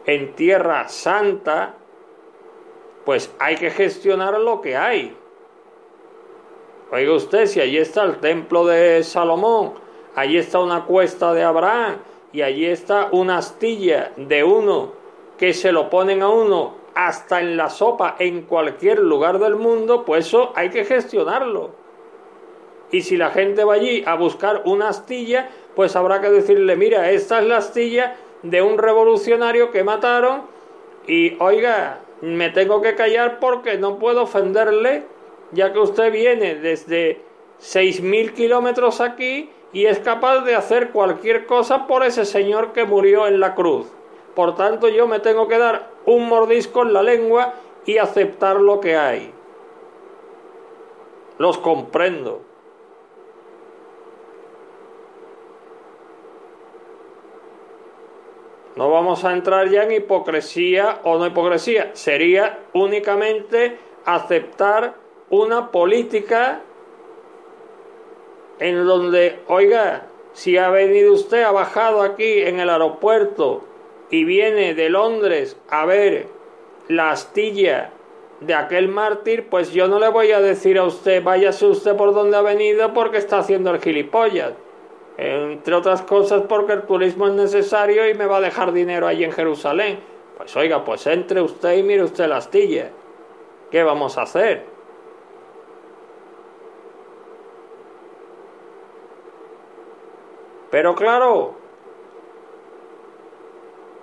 en 0.05 0.33
tierra 0.33 0.89
santa, 0.89 1.75
pues 3.05 3.33
hay 3.39 3.55
que 3.55 3.69
gestionar 3.69 4.39
lo 4.39 4.61
que 4.61 4.75
hay. 4.75 5.15
Oiga 6.91 7.13
usted, 7.13 7.45
si 7.45 7.61
allí 7.61 7.77
está 7.77 8.03
el 8.03 8.17
templo 8.17 8.65
de 8.65 9.03
Salomón, 9.03 9.73
allí 10.15 10.37
está 10.37 10.59
una 10.59 10.85
cuesta 10.85 11.33
de 11.33 11.43
Abraham, 11.43 11.97
y 12.35 12.41
allí 12.41 12.65
está 12.65 13.07
una 13.13 13.37
astilla 13.37 14.11
de 14.17 14.43
uno 14.43 14.91
que 15.37 15.53
se 15.53 15.71
lo 15.71 15.89
ponen 15.89 16.21
a 16.21 16.27
uno 16.27 16.75
hasta 16.93 17.39
en 17.39 17.55
la 17.55 17.69
sopa 17.69 18.17
en 18.19 18.41
cualquier 18.41 18.99
lugar 18.99 19.39
del 19.39 19.55
mundo, 19.55 20.03
pues 20.03 20.27
eso 20.27 20.51
hay 20.53 20.69
que 20.69 20.83
gestionarlo. 20.83 21.71
Y 22.91 23.03
si 23.03 23.15
la 23.15 23.31
gente 23.31 23.63
va 23.63 23.75
allí 23.75 24.03
a 24.05 24.15
buscar 24.15 24.63
una 24.65 24.89
astilla, 24.89 25.47
pues 25.75 25.95
habrá 25.95 26.19
que 26.19 26.29
decirle, 26.29 26.75
mira, 26.75 27.09
esta 27.09 27.39
es 27.39 27.47
la 27.47 27.57
astilla 27.57 28.17
de 28.43 28.61
un 28.61 28.79
revolucionario 28.79 29.71
que 29.71 29.85
mataron 29.85 30.41
y 31.07 31.37
oiga, 31.39 32.01
me 32.19 32.49
tengo 32.49 32.81
que 32.81 32.95
callar 32.95 33.39
porque 33.39 33.77
no 33.77 33.97
puedo 33.97 34.23
ofenderle, 34.23 35.05
ya 35.53 35.71
que 35.71 35.79
usted 35.79 36.11
viene 36.11 36.55
desde 36.55 37.21
6.000 37.61 38.33
kilómetros 38.33 38.99
aquí 38.99 39.51
y 39.75 39.87
es 39.87 39.99
capaz 39.99 40.39
de 40.45 40.55
hacer 40.55 40.91
cualquier 40.91 41.45
cosa 41.45 41.85
por 41.85 42.05
ese 42.05 42.23
Señor 42.23 42.71
que 42.71 42.85
murió 42.85 43.27
en 43.27 43.41
la 43.41 43.55
cruz. 43.55 43.85
Por 44.33 44.55
tanto, 44.55 44.87
yo 44.87 45.05
me 45.05 45.19
tengo 45.19 45.49
que 45.49 45.57
dar 45.57 45.89
un 46.05 46.29
mordisco 46.29 46.83
en 46.83 46.93
la 46.93 47.03
lengua 47.03 47.55
y 47.85 47.97
aceptar 47.97 48.55
lo 48.55 48.79
que 48.79 48.95
hay. 48.95 49.33
Los 51.39 51.57
comprendo. 51.57 52.41
No 58.77 58.89
vamos 58.89 59.25
a 59.25 59.33
entrar 59.33 59.67
ya 59.67 59.83
en 59.83 59.91
hipocresía 59.91 60.99
o 61.03 61.17
no 61.17 61.27
hipocresía. 61.27 61.91
Sería 61.95 62.59
únicamente 62.71 63.77
aceptar 64.05 64.95
una 65.29 65.69
política 65.69 66.61
en 68.59 68.85
donde, 68.85 69.39
oiga, 69.47 70.07
si 70.33 70.57
ha 70.57 70.69
venido 70.69 71.13
usted, 71.13 71.43
ha 71.43 71.51
bajado 71.51 72.01
aquí 72.01 72.41
en 72.41 72.59
el 72.59 72.69
aeropuerto 72.69 73.63
y 74.09 74.23
viene 74.23 74.73
de 74.73 74.89
Londres 74.89 75.57
a 75.69 75.85
ver 75.85 76.27
la 76.87 77.11
astilla 77.11 77.91
de 78.41 78.53
aquel 78.53 78.87
mártir, 78.87 79.47
pues 79.49 79.71
yo 79.71 79.87
no 79.87 79.99
le 79.99 80.09
voy 80.09 80.31
a 80.31 80.41
decir 80.41 80.77
a 80.77 80.83
usted, 80.83 81.23
váyase 81.23 81.65
usted 81.65 81.95
por 81.95 82.13
donde 82.13 82.37
ha 82.37 82.41
venido 82.41 82.93
porque 82.93 83.17
está 83.17 83.39
haciendo 83.39 83.71
el 83.71 83.81
gilipollas. 83.81 84.53
Entre 85.17 85.73
otras 85.73 86.01
cosas 86.01 86.43
porque 86.47 86.73
el 86.73 86.81
turismo 86.81 87.27
es 87.27 87.33
necesario 87.33 88.07
y 88.09 88.13
me 88.13 88.25
va 88.25 88.37
a 88.37 88.41
dejar 88.41 88.73
dinero 88.73 89.07
allí 89.07 89.23
en 89.23 89.31
Jerusalén. 89.31 89.99
Pues 90.37 90.55
oiga, 90.57 90.83
pues 90.83 91.07
entre 91.07 91.41
usted 91.41 91.77
y 91.77 91.83
mire 91.83 92.03
usted 92.03 92.27
la 92.27 92.37
astilla. 92.37 92.89
¿Qué 93.71 93.83
vamos 93.83 94.17
a 94.17 94.23
hacer? 94.23 94.74
Pero 100.75 100.93
claro, 100.93 101.53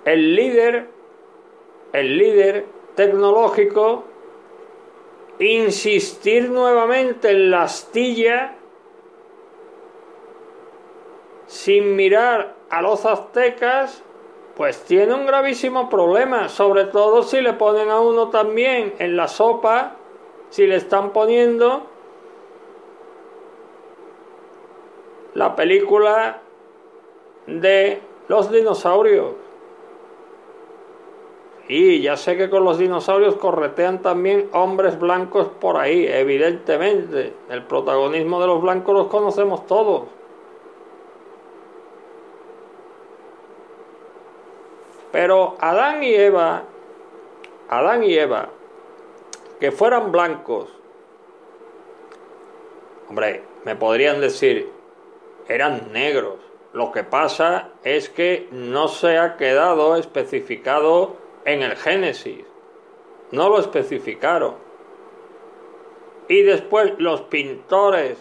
el 0.05 0.35
líder, 0.35 0.89
el 1.91 2.17
líder 2.17 2.65
tecnológico, 2.95 4.05
insistir 5.37 6.49
nuevamente 6.49 7.29
en 7.29 7.51
la 7.51 7.61
astilla 7.61 8.55
sin 11.45 11.95
mirar 11.95 12.55
a 12.71 12.81
los 12.81 13.05
aztecas, 13.05 14.03
pues 14.55 14.83
tiene 14.83 15.13
un 15.13 15.27
gravísimo 15.27 15.91
problema, 15.91 16.49
sobre 16.49 16.85
todo 16.85 17.21
si 17.21 17.39
le 17.41 17.53
ponen 17.53 17.91
a 17.91 17.99
uno 17.99 18.29
también 18.29 18.95
en 18.97 19.15
la 19.15 19.27
sopa, 19.27 19.97
si 20.49 20.65
le 20.65 20.77
están 20.77 21.13
poniendo 21.13 21.85
la 25.35 25.55
película 25.55 26.39
de 27.47 28.01
los 28.27 28.51
dinosaurios. 28.51 29.35
Y 31.67 32.01
ya 32.01 32.17
sé 32.17 32.35
que 32.35 32.49
con 32.49 32.65
los 32.65 32.77
dinosaurios 32.77 33.35
corretean 33.35 34.01
también 34.01 34.49
hombres 34.51 34.99
blancos 34.99 35.47
por 35.61 35.77
ahí, 35.77 36.05
evidentemente. 36.05 37.33
El 37.49 37.63
protagonismo 37.63 38.41
de 38.41 38.47
los 38.47 38.61
blancos 38.61 38.93
los 38.93 39.07
conocemos 39.07 39.65
todos. 39.65 40.03
Pero 45.13 45.55
Adán 45.59 46.03
y 46.03 46.13
Eva, 46.13 46.63
Adán 47.69 48.03
y 48.03 48.13
Eva, 48.15 48.49
que 49.59 49.71
fueran 49.71 50.11
blancos, 50.11 50.67
hombre, 53.07 53.43
me 53.63 53.75
podrían 53.75 54.19
decir, 54.19 54.69
eran 55.47 55.93
negros. 55.93 56.35
Lo 56.73 56.91
que 56.91 57.03
pasa 57.03 57.69
es 57.83 58.09
que 58.09 58.47
no 58.51 58.87
se 58.87 59.19
ha 59.19 59.37
quedado 59.37 59.95
especificado 59.95 61.15
en 61.45 61.61
el 61.61 61.75
Génesis. 61.75 62.45
No 63.31 63.49
lo 63.49 63.59
especificaron. 63.59 64.55
Y 66.27 66.41
después 66.41 66.93
los 66.97 67.21
pintores 67.21 68.17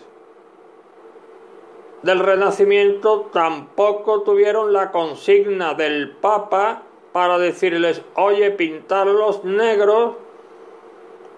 del 2.03 2.19
Renacimiento 2.19 3.31
tampoco 3.33 4.23
tuvieron 4.23 4.73
la 4.73 4.91
consigna 4.91 5.73
del 5.73 6.11
Papa 6.17 6.83
para 7.13 7.39
decirles, 7.39 8.03
oye, 8.17 8.51
pintarlos 8.51 9.45
negros 9.45 10.17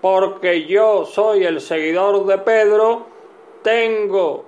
porque 0.00 0.66
yo 0.66 1.05
soy 1.07 1.44
el 1.44 1.61
seguidor 1.61 2.27
de 2.27 2.38
Pedro, 2.38 3.07
tengo, 3.62 4.44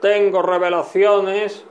tengo 0.00 0.42
revelaciones 0.42 1.64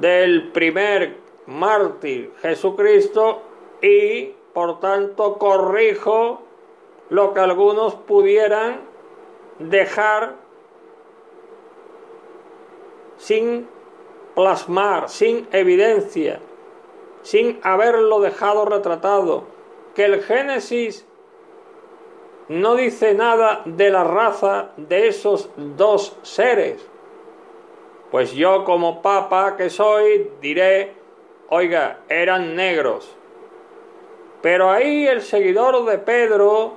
del 0.00 0.50
primer 0.52 1.16
mártir 1.46 2.32
Jesucristo 2.40 3.42
y 3.82 4.32
por 4.52 4.80
tanto 4.80 5.38
corrijo 5.38 6.42
lo 7.10 7.34
que 7.34 7.40
algunos 7.40 7.94
pudieran 7.94 8.80
dejar 9.58 10.36
sin 13.16 13.68
plasmar, 14.34 15.08
sin 15.08 15.46
evidencia, 15.52 16.40
sin 17.22 17.60
haberlo 17.62 18.20
dejado 18.20 18.64
retratado, 18.64 19.44
que 19.94 20.04
el 20.06 20.22
Génesis 20.22 21.04
no 22.48 22.74
dice 22.74 23.14
nada 23.14 23.62
de 23.64 23.90
la 23.90 24.04
raza 24.04 24.70
de 24.76 25.08
esos 25.08 25.50
dos 25.56 26.16
seres. 26.22 26.89
Pues 28.10 28.32
yo 28.32 28.64
como 28.64 29.02
papa 29.02 29.56
que 29.56 29.70
soy 29.70 30.30
diré, 30.40 30.94
oiga, 31.48 32.00
eran 32.08 32.56
negros. 32.56 33.16
Pero 34.42 34.70
ahí 34.70 35.06
el 35.06 35.22
seguidor 35.22 35.84
de 35.84 35.98
Pedro 35.98 36.76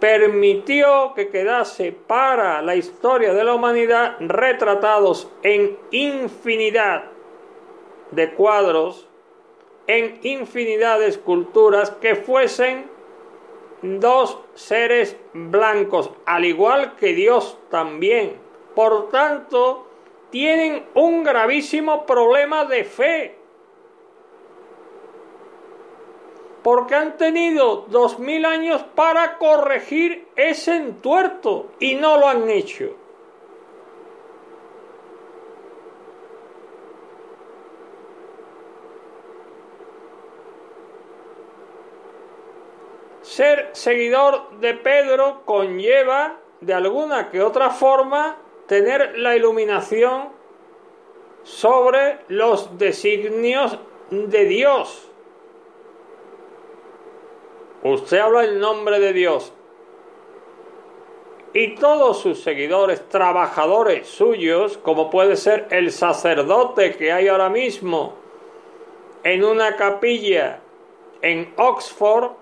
permitió 0.00 1.12
que 1.14 1.28
quedase 1.28 1.92
para 1.92 2.62
la 2.62 2.74
historia 2.74 3.34
de 3.34 3.44
la 3.44 3.54
humanidad 3.54 4.16
retratados 4.20 5.30
en 5.42 5.78
infinidad 5.90 7.04
de 8.10 8.32
cuadros, 8.32 9.06
en 9.86 10.18
infinidad 10.22 10.98
de 10.98 11.08
esculturas 11.08 11.90
que 11.90 12.16
fuesen 12.16 12.89
dos 13.82 14.38
seres 14.54 15.16
blancos, 15.32 16.10
al 16.26 16.44
igual 16.44 16.96
que 16.96 17.14
Dios 17.14 17.58
también. 17.70 18.36
Por 18.74 19.10
tanto, 19.10 19.86
tienen 20.30 20.86
un 20.94 21.24
gravísimo 21.24 22.06
problema 22.06 22.64
de 22.64 22.84
fe 22.84 23.40
porque 26.62 26.94
han 26.94 27.16
tenido 27.16 27.86
dos 27.88 28.18
mil 28.18 28.44
años 28.44 28.82
para 28.94 29.38
corregir 29.38 30.28
ese 30.36 30.76
entuerto 30.76 31.70
y 31.78 31.94
no 31.94 32.18
lo 32.18 32.28
han 32.28 32.48
hecho. 32.50 32.99
Ser 43.30 43.70
seguidor 43.74 44.58
de 44.58 44.74
Pedro 44.74 45.42
conlleva, 45.44 46.40
de 46.60 46.74
alguna 46.74 47.30
que 47.30 47.40
otra 47.40 47.70
forma, 47.70 48.36
tener 48.66 49.20
la 49.20 49.36
iluminación 49.36 50.30
sobre 51.44 52.18
los 52.26 52.76
designios 52.76 53.78
de 54.10 54.44
Dios. 54.46 55.08
Usted 57.84 58.18
habla 58.18 58.46
en 58.46 58.58
nombre 58.58 58.98
de 58.98 59.12
Dios. 59.12 59.52
Y 61.52 61.76
todos 61.76 62.18
sus 62.18 62.42
seguidores, 62.42 63.08
trabajadores 63.10 64.08
suyos, 64.08 64.76
como 64.76 65.08
puede 65.08 65.36
ser 65.36 65.68
el 65.70 65.92
sacerdote 65.92 66.96
que 66.96 67.12
hay 67.12 67.28
ahora 67.28 67.48
mismo 67.48 68.14
en 69.22 69.44
una 69.44 69.76
capilla 69.76 70.58
en 71.22 71.54
Oxford, 71.56 72.39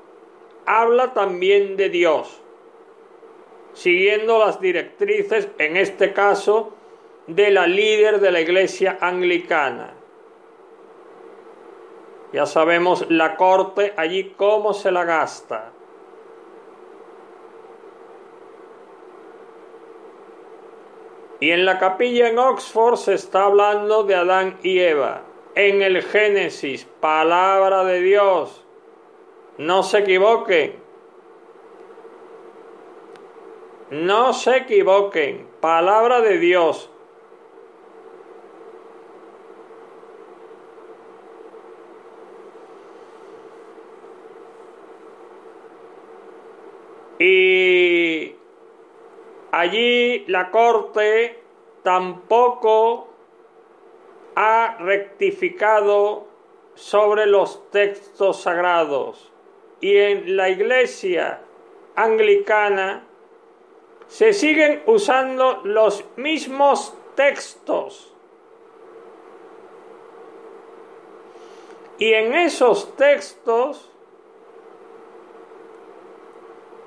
habla 0.69 1.15
también 1.15 1.79
de 1.79 1.89
Dios, 1.89 2.43
siguiendo 3.73 4.39
las 4.39 4.61
directrices, 4.61 5.49
en 5.57 5.79
este 5.79 6.13
caso, 6.13 6.75
de 7.27 7.51
la 7.51 7.67
líder 7.67 8.21
de 8.21 8.31
la 8.31 8.41
iglesia 8.41 8.99
anglicana. 9.01 9.95
Ya 12.35 12.45
sabemos 12.45 13.11
la 13.11 13.37
corte 13.37 13.95
allí 13.97 14.35
cómo 14.37 14.75
se 14.75 14.91
la 14.91 15.05
gasta. 15.05 15.73
Y 21.41 21.51
en 21.51 21.65
la 21.65 21.79
capilla 21.79 22.29
en 22.29 22.39
Oxford 22.39 22.97
se 22.97 23.15
está 23.15 23.45
hablando 23.45 24.03
de 24.03 24.17
Adán 24.17 24.59
y 24.63 24.81
Eva. 24.81 25.23
En 25.55 25.81
el 25.81 26.03
Génesis, 26.03 26.85
palabra 27.01 27.85
de 27.85 28.01
Dios. 28.03 28.68
No 29.59 29.83
se 29.83 29.99
equivoquen. 29.99 30.77
No 33.91 34.33
se 34.33 34.59
equivoquen. 34.59 35.49
Palabra 35.61 36.21
de 36.21 36.39
Dios. 36.39 36.91
Y 47.19 48.37
allí 49.51 50.25
la 50.29 50.53
corte 50.53 51.43
tampoco 51.83 53.09
ha 54.37 54.77
rectificado 54.79 56.29
sobre 56.75 57.27
los 57.27 57.69
textos 57.73 58.41
sagrados. 58.43 59.33
Y 59.81 59.97
en 59.97 60.37
la 60.37 60.49
iglesia 60.49 61.41
anglicana 61.95 63.05
se 64.09 64.33
siguen 64.33 64.83
usando 64.87 65.61
los 65.65 66.05
mismos 66.17 66.95
textos. 67.15 68.15
Y 71.99 72.13
en 72.13 72.35
esos 72.35 72.97
textos 72.97 73.91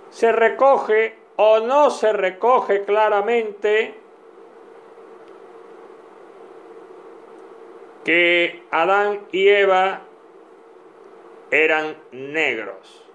se 0.09 0.31
recoge 0.31 1.15
o 1.35 1.59
no 1.59 1.89
se 1.89 2.13
recoge 2.13 2.83
claramente 2.83 3.95
que 8.03 8.63
Adán 8.71 9.27
y 9.31 9.47
Eva 9.47 10.01
eran 11.51 11.97
negros. 12.11 13.05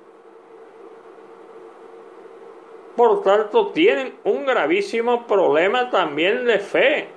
Por 2.95 3.23
tanto, 3.23 3.73
tienen 3.73 4.15
un 4.25 4.47
gravísimo 4.47 5.27
problema 5.27 5.91
también 5.91 6.47
de 6.47 6.59
fe 6.59 7.09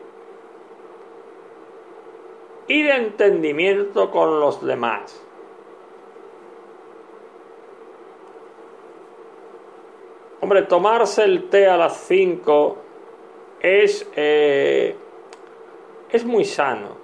y 2.68 2.84
de 2.84 2.96
entendimiento 2.96 4.12
con 4.12 4.40
los 4.40 4.66
demás. 4.66 5.26
Hombre, 10.42 10.64
tomarse 10.64 11.24
el 11.24 11.50
té 11.50 11.68
a 11.68 11.78
las 11.78 11.98
5 12.08 12.78
es, 13.62 14.10
eh, 14.16 14.96
es 16.10 16.26
muy 16.26 16.46
sano. 16.46 16.98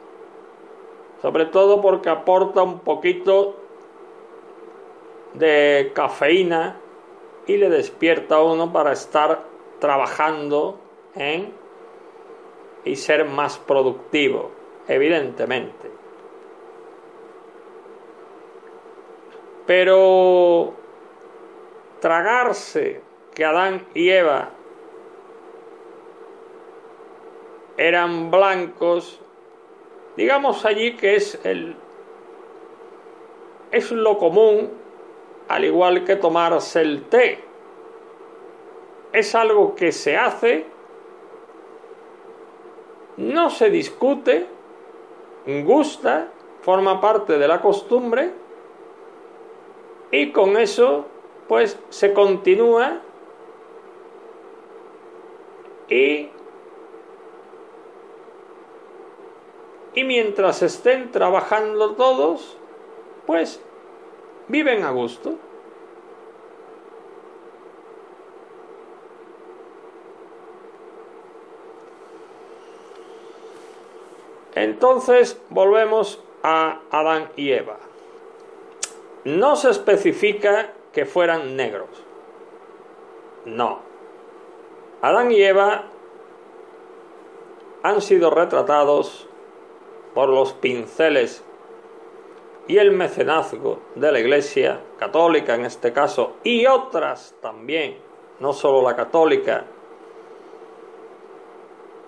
Sobre 1.22 1.46
todo 1.46 1.82
porque 1.82 2.10
aporta 2.10 2.62
un 2.64 2.80
poquito 2.80 3.65
de 5.38 5.92
cafeína 5.94 6.78
y 7.48 7.58
le 7.58 7.70
despierta 7.70 8.36
a 8.36 8.44
uno 8.44 8.72
para 8.72 8.92
estar 8.92 9.44
trabajando 9.80 10.80
en 11.16 11.54
y 12.84 12.96
ser 12.96 13.26
más 13.26 13.58
productivo, 13.58 14.52
evidentemente. 14.88 15.92
Pero 19.66 20.74
tragarse 22.00 23.02
que 23.34 23.46
Adán 23.46 23.88
y 23.94 24.10
Eva 24.10 24.52
eran 27.78 28.32
blancos, 28.32 29.20
digamos 30.16 30.66
allí 30.66 30.96
que 30.96 31.16
es 31.16 31.40
el 31.44 31.76
es 33.72 33.92
lo 33.92 34.18
común, 34.18 34.72
al 35.48 35.66
igual 35.66 36.04
que 36.04 36.16
tomarse 36.16 36.82
el 36.82 37.04
té. 37.04 37.44
Es 39.14 39.36
algo 39.36 39.76
que 39.76 39.92
se 39.92 40.18
hace, 40.18 40.66
no 43.18 43.50
se 43.50 43.70
discute, 43.70 44.48
gusta, 45.64 46.30
forma 46.62 47.00
parte 47.00 47.38
de 47.38 47.48
la 47.48 47.62
costumbre 47.62 48.32
y 50.12 50.32
con 50.32 50.58
eso 50.58 51.06
pues 51.48 51.80
se 51.90 52.14
continúa 52.14 53.02
y, 55.88 56.30
y 59.94 60.04
mientras 60.04 60.64
estén 60.64 61.12
trabajando 61.12 61.92
todos, 61.92 62.58
pues 63.28 63.62
viven 64.48 64.84
a 64.84 64.92
gusto. 64.92 65.36
Entonces 74.56 75.40
volvemos 75.50 76.24
a 76.42 76.80
Adán 76.90 77.30
y 77.36 77.52
Eva. 77.52 77.78
No 79.26 79.56
se 79.56 79.70
especifica 79.70 80.74
que 80.94 81.06
fueran 81.06 81.58
negros. 81.58 81.90
No. 83.44 83.80
Adán 85.02 85.32
y 85.32 85.42
Eva 85.42 85.86
han 87.84 88.02
sido 88.02 88.30
retratados 88.30 89.28
por 90.14 90.30
los 90.30 90.54
pinceles 90.54 91.44
y 92.68 92.78
el 92.78 92.92
mecenazgo 92.92 93.80
de 93.96 94.12
la 94.12 94.20
Iglesia 94.20 94.80
católica 94.98 95.56
en 95.56 95.66
este 95.66 95.94
caso 95.94 96.38
y 96.44 96.66
otras 96.66 97.36
también, 97.42 97.98
no 98.40 98.54
solo 98.54 98.82
la 98.82 98.96
católica, 98.96 99.66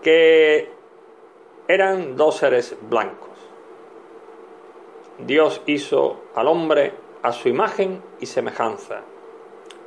que 0.02 0.70
eran 1.68 2.16
dos 2.16 2.38
seres 2.38 2.76
blancos. 2.90 3.28
Dios 5.20 5.62
hizo 5.66 6.18
al 6.36 6.48
hombre 6.48 6.94
a 7.24 7.32
su 7.34 7.50
imagen 7.50 8.02
y 8.20 8.26
semejanza. 8.26 9.02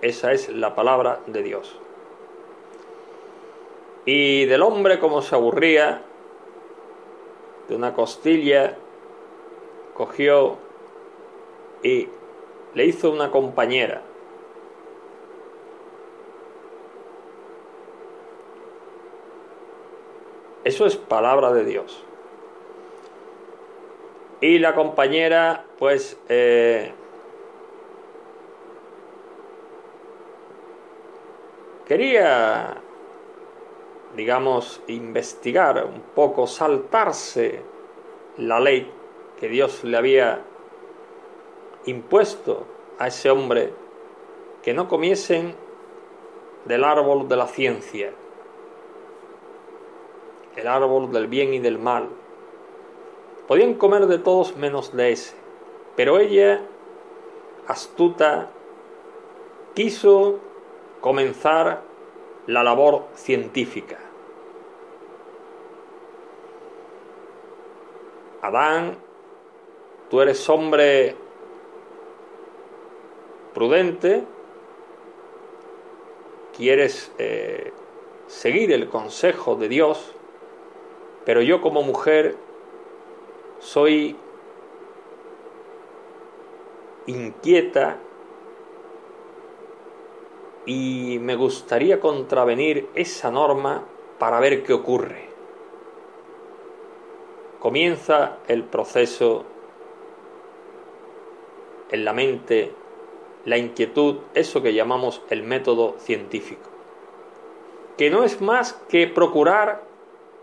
Esa 0.02 0.32
es 0.32 0.48
la 0.48 0.74
palabra 0.74 1.20
de 1.26 1.42
Dios. 1.42 1.78
Y 4.04 4.46
del 4.46 4.62
hombre 4.62 4.98
como 4.98 5.22
se 5.22 5.34
aburría, 5.34 6.02
de 7.68 7.76
una 7.76 7.94
costilla, 7.94 8.76
cogió 10.00 10.56
y 11.82 12.08
le 12.72 12.86
hizo 12.86 13.10
una 13.10 13.30
compañera. 13.30 14.00
Eso 20.64 20.86
es 20.86 20.96
palabra 20.96 21.52
de 21.52 21.66
Dios. 21.66 22.02
Y 24.40 24.58
la 24.58 24.74
compañera, 24.74 25.66
pues, 25.78 26.18
eh, 26.30 26.94
quería, 31.84 32.74
digamos, 34.16 34.80
investigar 34.86 35.84
un 35.84 36.00
poco, 36.14 36.46
saltarse 36.46 37.60
la 38.38 38.58
ley 38.60 38.90
que 39.40 39.48
Dios 39.48 39.82
le 39.84 39.96
había 39.96 40.42
impuesto 41.86 42.66
a 42.98 43.08
ese 43.08 43.30
hombre 43.30 43.72
que 44.62 44.74
no 44.74 44.86
comiesen 44.86 45.54
del 46.66 46.84
árbol 46.84 47.26
de 47.26 47.36
la 47.36 47.46
ciencia, 47.46 48.12
el 50.56 50.68
árbol 50.68 51.10
del 51.10 51.26
bien 51.26 51.54
y 51.54 51.58
del 51.58 51.78
mal. 51.78 52.10
Podían 53.48 53.74
comer 53.74 54.06
de 54.06 54.18
todos 54.18 54.56
menos 54.56 54.94
de 54.94 55.12
ese, 55.12 55.34
pero 55.96 56.18
ella, 56.18 56.60
astuta, 57.66 58.50
quiso 59.74 60.38
comenzar 61.00 61.82
la 62.46 62.62
labor 62.62 63.06
científica. 63.14 63.98
Adán, 68.42 68.98
tú 70.10 70.20
eres 70.20 70.48
hombre 70.48 71.14
prudente, 73.54 74.24
quieres 76.56 77.12
eh, 77.18 77.72
seguir 78.26 78.72
el 78.72 78.88
consejo 78.88 79.54
de 79.54 79.68
Dios, 79.68 80.12
pero 81.24 81.42
yo 81.42 81.60
como 81.60 81.82
mujer 81.82 82.36
soy 83.60 84.16
inquieta 87.06 87.98
y 90.66 91.18
me 91.20 91.36
gustaría 91.36 92.00
contravenir 92.00 92.88
esa 92.94 93.30
norma 93.30 93.84
para 94.18 94.40
ver 94.40 94.62
qué 94.64 94.72
ocurre. 94.72 95.28
Comienza 97.58 98.38
el 98.48 98.64
proceso 98.64 99.44
en 101.90 102.04
la 102.04 102.12
mente, 102.12 102.72
la 103.44 103.58
inquietud, 103.58 104.18
eso 104.34 104.62
que 104.62 104.74
llamamos 104.74 105.22
el 105.30 105.42
método 105.42 105.96
científico, 105.98 106.68
que 107.96 108.10
no 108.10 108.24
es 108.24 108.40
más 108.40 108.74
que 108.88 109.06
procurar 109.06 109.82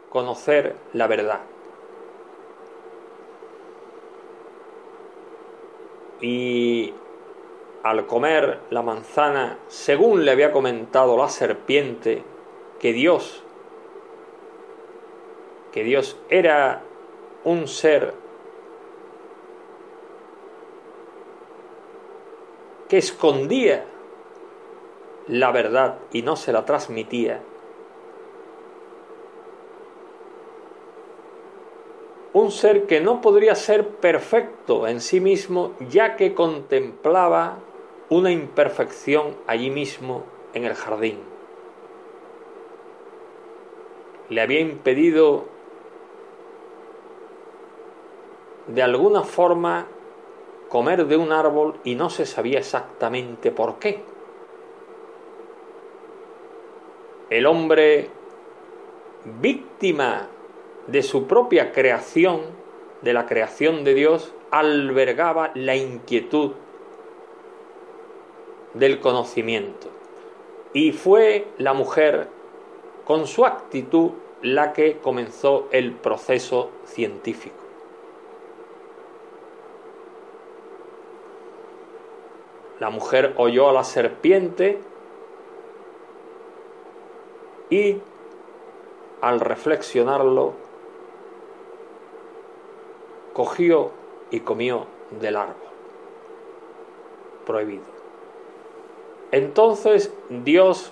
conocer 0.09 0.75
la 0.93 1.07
verdad. 1.07 1.41
Y 6.19 6.93
al 7.83 8.07
comer 8.07 8.59
la 8.69 8.81
manzana, 8.81 9.59
según 9.67 10.25
le 10.25 10.31
había 10.31 10.51
comentado 10.51 11.17
la 11.17 11.29
serpiente, 11.29 12.23
que 12.79 12.93
Dios, 12.93 13.43
que 15.71 15.83
Dios 15.83 16.17
era 16.29 16.81
un 17.43 17.67
ser 17.67 18.13
que 22.89 22.97
escondía 22.97 23.85
la 25.27 25.51
verdad 25.51 25.99
y 26.13 26.21
no 26.21 26.35
se 26.35 26.53
la 26.53 26.65
transmitía, 26.65 27.41
un 32.33 32.51
ser 32.51 32.85
que 32.85 33.01
no 33.01 33.19
podría 33.19 33.55
ser 33.55 33.87
perfecto 33.87 34.87
en 34.87 35.01
sí 35.01 35.19
mismo 35.19 35.73
ya 35.89 36.15
que 36.15 36.35
contemplaba 36.35 37.57
una 38.09 38.31
imperfección 38.31 39.35
allí 39.47 39.69
mismo 39.69 40.23
en 40.53 40.65
el 40.65 40.75
jardín. 40.75 41.19
Le 44.29 44.41
había 44.41 44.59
impedido 44.59 45.45
de 48.67 48.83
alguna 48.83 49.23
forma 49.23 49.87
comer 50.69 51.05
de 51.07 51.17
un 51.17 51.31
árbol 51.31 51.79
y 51.83 51.95
no 51.95 52.09
se 52.09 52.25
sabía 52.25 52.59
exactamente 52.59 53.51
por 53.51 53.79
qué. 53.79 54.03
El 57.29 57.45
hombre 57.45 58.09
víctima 59.41 60.27
de 60.87 61.03
su 61.03 61.27
propia 61.27 61.71
creación, 61.71 62.41
de 63.01 63.13
la 63.13 63.25
creación 63.25 63.83
de 63.83 63.93
Dios, 63.93 64.33
albergaba 64.51 65.51
la 65.53 65.75
inquietud 65.75 66.53
del 68.73 68.99
conocimiento. 68.99 69.89
Y 70.73 70.91
fue 70.91 71.47
la 71.57 71.73
mujer, 71.73 72.27
con 73.05 73.27
su 73.27 73.45
actitud, 73.45 74.11
la 74.41 74.73
que 74.73 74.97
comenzó 74.97 75.67
el 75.71 75.93
proceso 75.93 76.69
científico. 76.85 77.56
La 82.79 82.89
mujer 82.89 83.33
oyó 83.37 83.69
a 83.69 83.73
la 83.73 83.83
serpiente 83.83 84.79
y 87.69 87.97
al 89.21 89.39
reflexionarlo 89.39 90.53
cogió 93.33 93.91
y 94.31 94.39
comió 94.41 94.85
del 95.19 95.35
árbol 95.35 95.55
prohibido. 97.45 97.85
Entonces 99.31 100.13
Dios 100.29 100.91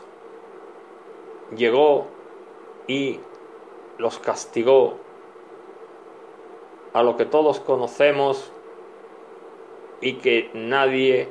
llegó 1.55 2.07
y 2.87 3.19
los 3.97 4.19
castigó 4.19 4.97
a 6.93 7.03
lo 7.03 7.17
que 7.17 7.25
todos 7.25 7.59
conocemos 7.59 8.51
y 10.01 10.13
que 10.13 10.49
nadie 10.53 11.27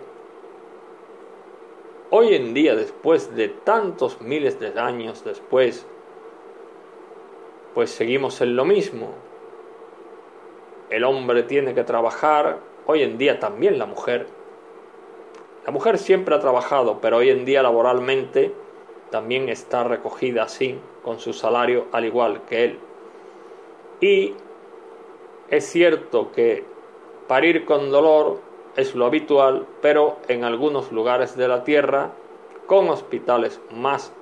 hoy 2.16 2.36
en 2.36 2.54
día, 2.54 2.76
después 2.76 3.34
de 3.34 3.48
tantos 3.48 4.20
miles 4.20 4.60
de 4.60 4.78
años 4.78 5.24
después, 5.24 5.84
pues 7.74 7.90
seguimos 7.90 8.40
en 8.40 8.54
lo 8.54 8.64
mismo, 8.64 9.08
el 10.90 11.02
hombre 11.02 11.42
tiene 11.42 11.74
que 11.74 11.82
trabajar, 11.82 12.60
hoy 12.86 13.02
en 13.02 13.18
día 13.18 13.40
también 13.40 13.80
la 13.80 13.86
mujer. 13.86 14.28
La 15.66 15.72
mujer 15.72 15.98
siempre 15.98 16.36
ha 16.36 16.38
trabajado, 16.38 17.00
pero 17.00 17.16
hoy 17.16 17.30
en 17.30 17.44
día 17.44 17.64
laboralmente 17.64 18.54
también 19.10 19.48
está 19.48 19.82
recogida 19.82 20.44
así, 20.44 20.78
con 21.02 21.18
su 21.18 21.32
salario 21.32 21.88
al 21.90 22.04
igual 22.04 22.42
que 22.42 22.64
él. 22.64 22.78
Y 24.00 24.34
es 25.50 25.66
cierto 25.66 26.30
que 26.30 26.62
parir 27.26 27.64
con 27.64 27.90
dolor 27.90 28.38
es 28.76 28.94
lo 28.94 29.06
habitual, 29.06 29.66
pero 29.80 30.16
en 30.28 30.44
algunos 30.44 30.92
lugares 30.92 31.36
de 31.36 31.48
la 31.48 31.64
tierra, 31.64 32.10
con 32.66 32.88
hospitales 32.88 33.60
más 33.70 34.12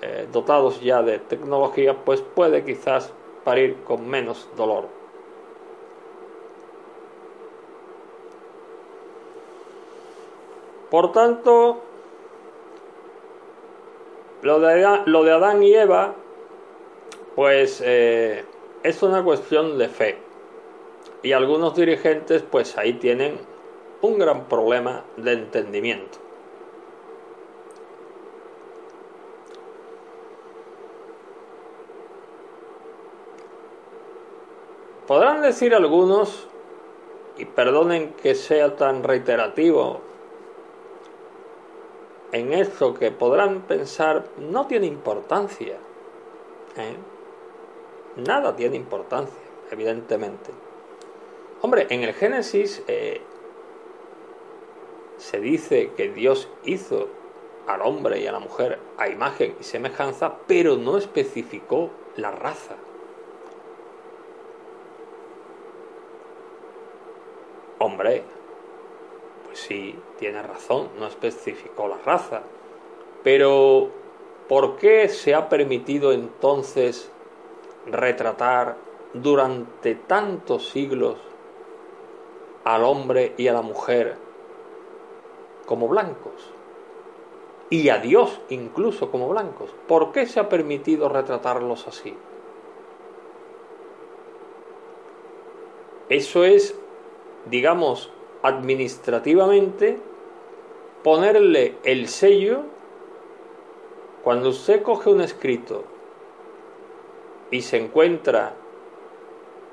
eh, 0.00 0.26
dotados 0.32 0.80
ya 0.80 1.02
de 1.02 1.18
tecnología, 1.18 1.96
pues 2.04 2.20
puede 2.20 2.64
quizás 2.64 3.12
parir 3.44 3.76
con 3.84 4.08
menos 4.08 4.48
dolor. 4.56 4.86
Por 10.90 11.12
tanto, 11.12 11.80
lo 14.42 14.60
de, 14.60 15.00
lo 15.06 15.24
de 15.24 15.32
Adán 15.32 15.62
y 15.62 15.72
Eva, 15.72 16.14
pues 17.34 17.82
eh, 17.84 18.44
es 18.82 19.02
una 19.02 19.22
cuestión 19.22 19.78
de 19.78 19.88
fe. 19.88 20.31
Y 21.22 21.32
algunos 21.32 21.74
dirigentes 21.76 22.42
pues 22.42 22.76
ahí 22.76 22.94
tienen 22.94 23.38
un 24.00 24.18
gran 24.18 24.48
problema 24.48 25.04
de 25.16 25.32
entendimiento. 25.32 26.18
Podrán 35.06 35.42
decir 35.42 35.74
algunos, 35.74 36.48
y 37.36 37.44
perdonen 37.44 38.12
que 38.14 38.34
sea 38.34 38.76
tan 38.76 39.02
reiterativo 39.02 40.00
en 42.32 42.52
esto, 42.52 42.94
que 42.94 43.10
podrán 43.10 43.62
pensar, 43.62 44.24
no 44.38 44.66
tiene 44.66 44.86
importancia. 44.86 45.76
¿eh? 46.76 46.96
Nada 48.16 48.56
tiene 48.56 48.76
importancia, 48.76 49.42
evidentemente. 49.70 50.50
Hombre, 51.64 51.86
en 51.90 52.02
el 52.02 52.12
Génesis 52.12 52.82
eh, 52.88 53.20
se 55.16 55.38
dice 55.38 55.92
que 55.96 56.08
Dios 56.08 56.48
hizo 56.64 57.08
al 57.68 57.82
hombre 57.82 58.18
y 58.18 58.26
a 58.26 58.32
la 58.32 58.40
mujer 58.40 58.80
a 58.98 59.06
imagen 59.06 59.54
y 59.60 59.62
semejanza, 59.62 60.38
pero 60.48 60.76
no 60.76 60.98
especificó 60.98 61.90
la 62.16 62.32
raza. 62.32 62.74
Hombre, 67.78 68.24
pues 69.46 69.60
sí, 69.60 69.96
tiene 70.18 70.42
razón, 70.42 70.88
no 70.98 71.06
especificó 71.06 71.86
la 71.86 71.98
raza. 71.98 72.42
Pero, 73.22 73.88
¿por 74.48 74.78
qué 74.78 75.08
se 75.08 75.32
ha 75.36 75.48
permitido 75.48 76.12
entonces 76.12 77.08
retratar 77.86 78.74
durante 79.14 79.94
tantos 79.94 80.68
siglos 80.68 81.31
al 82.64 82.84
hombre 82.84 83.34
y 83.36 83.48
a 83.48 83.52
la 83.52 83.62
mujer 83.62 84.16
como 85.66 85.88
blancos? 85.88 86.50
Y 87.70 87.88
a 87.88 87.98
Dios 87.98 88.40
incluso 88.50 89.10
como 89.10 89.28
blancos. 89.28 89.74
¿Por 89.88 90.12
qué 90.12 90.26
se 90.26 90.40
ha 90.40 90.48
permitido 90.48 91.08
retratarlos 91.08 91.88
así? 91.88 92.14
Eso 96.08 96.44
es 96.44 96.76
digamos, 97.46 98.10
administrativamente, 98.42 99.98
ponerle 101.02 101.76
el 101.84 102.08
sello, 102.08 102.62
cuando 104.22 104.50
usted 104.50 104.82
coge 104.82 105.10
un 105.10 105.20
escrito 105.20 105.84
y 107.50 107.62
se 107.62 107.78
encuentra 107.78 108.54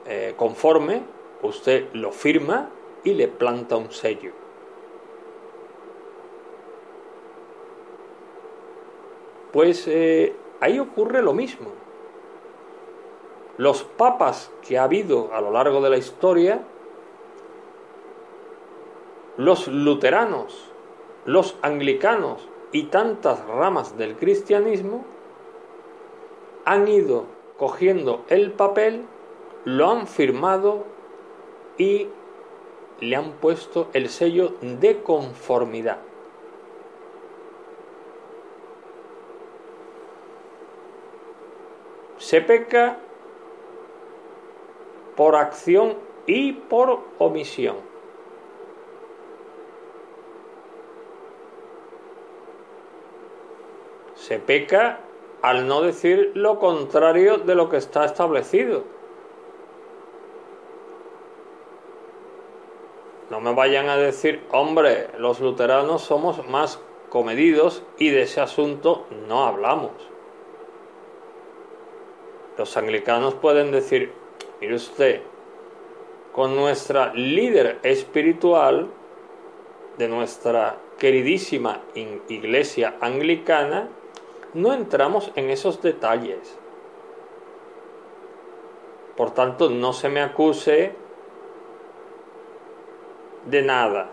eh, 0.07 0.33
conforme, 0.35 1.03
usted 1.43 1.87
lo 1.93 2.11
firma 2.11 2.69
y 3.03 3.13
le 3.13 3.27
planta 3.27 3.77
un 3.77 3.91
sello. 3.91 4.31
Pues 9.51 9.87
eh, 9.87 10.35
ahí 10.59 10.79
ocurre 10.79 11.21
lo 11.21 11.33
mismo. 11.33 11.69
Los 13.57 13.83
papas 13.83 14.51
que 14.65 14.77
ha 14.77 14.83
habido 14.83 15.33
a 15.33 15.41
lo 15.41 15.51
largo 15.51 15.81
de 15.81 15.89
la 15.89 15.97
historia 15.97 16.61
los 19.39 19.69
luteranos, 19.69 20.69
los 21.23 21.55
anglicanos 21.61 22.49
y 22.73 22.87
tantas 22.87 23.39
ramas 23.47 23.97
del 23.97 24.17
cristianismo 24.17 25.05
han 26.65 26.89
ido 26.89 27.23
cogiendo 27.57 28.25
el 28.27 28.51
papel, 28.51 29.05
lo 29.63 29.91
han 29.91 30.07
firmado 30.07 30.83
y 31.77 32.09
le 33.01 33.15
han 33.15 33.33
puesto 33.33 33.89
el 33.93 34.09
sello 34.09 34.53
de 34.61 35.01
conformidad. 35.01 35.99
Se 42.17 42.41
peca 42.41 42.97
por 45.15 45.35
acción 45.35 45.95
y 46.27 46.53
por 46.53 46.99
omisión. 47.17 47.89
se 54.29 54.37
peca 54.37 54.99
al 55.41 55.65
no 55.67 55.81
decir 55.81 56.33
lo 56.35 56.59
contrario 56.59 57.39
de 57.39 57.55
lo 57.55 57.67
que 57.67 57.77
está 57.77 58.05
establecido. 58.05 58.83
No 63.29 63.39
me 63.39 63.53
vayan 63.53 63.89
a 63.89 63.97
decir, 63.97 64.41
hombre, 64.51 65.07
los 65.17 65.39
luteranos 65.39 66.01
somos 66.01 66.47
más 66.47 66.79
comedidos 67.09 67.83
y 67.97 68.09
de 68.09 68.23
ese 68.23 68.41
asunto 68.41 69.05
no 69.27 69.45
hablamos. 69.45 69.91
Los 72.57 72.75
anglicanos 72.75 73.35
pueden 73.35 73.71
decir, 73.71 74.11
mire 74.59 74.75
usted, 74.75 75.21
con 76.33 76.55
nuestra 76.55 77.13
líder 77.13 77.79
espiritual 77.83 78.89
de 79.97 80.07
nuestra 80.07 80.77
queridísima 80.97 81.81
iglesia 81.93 82.95
anglicana, 82.99 83.89
no 84.53 84.73
entramos 84.73 85.31
en 85.35 85.49
esos 85.49 85.81
detalles. 85.81 86.57
Por 89.15 89.31
tanto, 89.31 89.69
no 89.69 89.93
se 89.93 90.09
me 90.09 90.21
acuse 90.21 90.93
de 93.45 93.61
nada. 93.61 94.09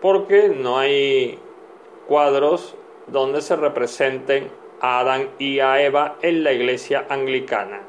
Porque 0.00 0.48
no 0.48 0.78
hay 0.78 1.38
cuadros 2.06 2.76
donde 3.06 3.40
se 3.40 3.56
representen 3.56 4.50
a 4.80 5.00
Adán 5.00 5.30
y 5.38 5.60
a 5.60 5.82
Eva 5.82 6.16
en 6.22 6.44
la 6.44 6.52
iglesia 6.52 7.06
anglicana. 7.08 7.82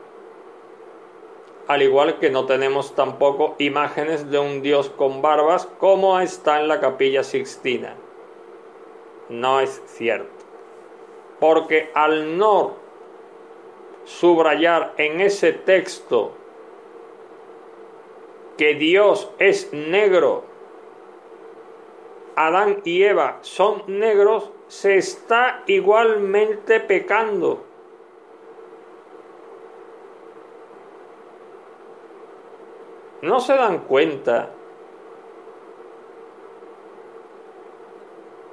Al 1.67 1.81
igual 1.81 2.19
que 2.19 2.29
no 2.29 2.45
tenemos 2.45 2.93
tampoco 2.93 3.55
imágenes 3.57 4.29
de 4.29 4.37
un 4.37 4.61
dios 4.61 4.89
con 4.89 5.21
barbas 5.21 5.65
como 5.79 6.19
está 6.19 6.61
en 6.61 6.67
la 6.67 6.79
capilla 6.79 7.23
sixtina. 7.23 7.95
No 9.29 9.59
es 9.59 9.81
cierto. 9.87 10.29
Porque 11.39 11.89
al 11.95 12.37
no 12.37 12.75
subrayar 14.03 14.93
en 14.97 15.21
ese 15.21 15.53
texto 15.53 16.33
que 18.57 18.75
Dios 18.75 19.31
es 19.39 19.71
negro, 19.73 20.43
Adán 22.35 22.81
y 22.83 23.03
Eva 23.03 23.39
son 23.41 23.83
negros, 23.87 24.51
se 24.67 24.97
está 24.97 25.63
igualmente 25.67 26.79
pecando. 26.79 27.65
no 33.25 33.39
se 33.39 33.55
dan 33.55 33.79
cuenta 33.79 34.51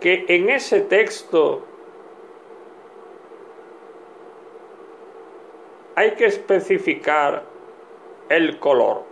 que 0.01 0.25
en 0.29 0.49
ese 0.49 0.81
texto 0.81 1.63
hay 5.95 6.13
que 6.13 6.25
especificar 6.25 7.45
el 8.31 8.59
color. 8.59 9.12